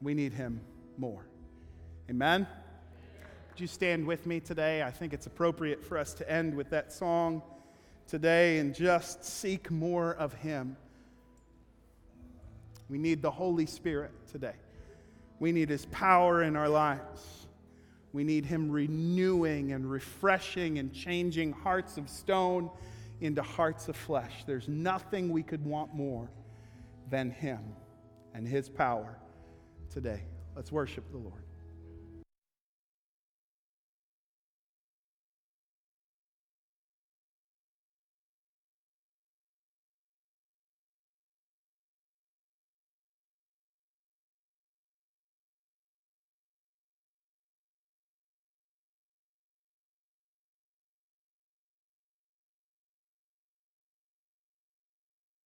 We 0.00 0.14
need 0.14 0.32
him 0.32 0.60
more. 0.96 1.26
Amen? 2.08 2.46
Would 3.50 3.60
you 3.60 3.66
stand 3.66 4.06
with 4.06 4.24
me 4.24 4.38
today? 4.38 4.84
I 4.84 4.92
think 4.92 5.12
it's 5.12 5.26
appropriate 5.26 5.84
for 5.84 5.98
us 5.98 6.14
to 6.14 6.30
end 6.30 6.54
with 6.54 6.70
that 6.70 6.92
song 6.92 7.42
today 8.06 8.58
and 8.58 8.76
just 8.76 9.24
seek 9.24 9.72
more 9.72 10.14
of 10.14 10.34
him. 10.34 10.76
We 12.88 12.98
need 12.98 13.22
the 13.22 13.30
Holy 13.32 13.66
Spirit 13.66 14.12
today. 14.30 14.54
We 15.40 15.50
need 15.50 15.68
his 15.68 15.86
power 15.86 16.44
in 16.44 16.54
our 16.54 16.68
lives. 16.68 17.41
We 18.12 18.24
need 18.24 18.44
him 18.44 18.70
renewing 18.70 19.72
and 19.72 19.90
refreshing 19.90 20.78
and 20.78 20.92
changing 20.92 21.52
hearts 21.52 21.96
of 21.96 22.08
stone 22.08 22.70
into 23.22 23.40
hearts 23.40 23.88
of 23.88 23.96
flesh. 23.96 24.42
There's 24.46 24.68
nothing 24.68 25.30
we 25.30 25.44
could 25.44 25.64
want 25.64 25.94
more 25.94 26.28
than 27.08 27.30
Him 27.30 27.60
and 28.34 28.46
His 28.46 28.68
power 28.68 29.16
today. 29.90 30.22
Let's 30.56 30.72
worship 30.72 31.10
the 31.10 31.18
Lord. 31.18 31.44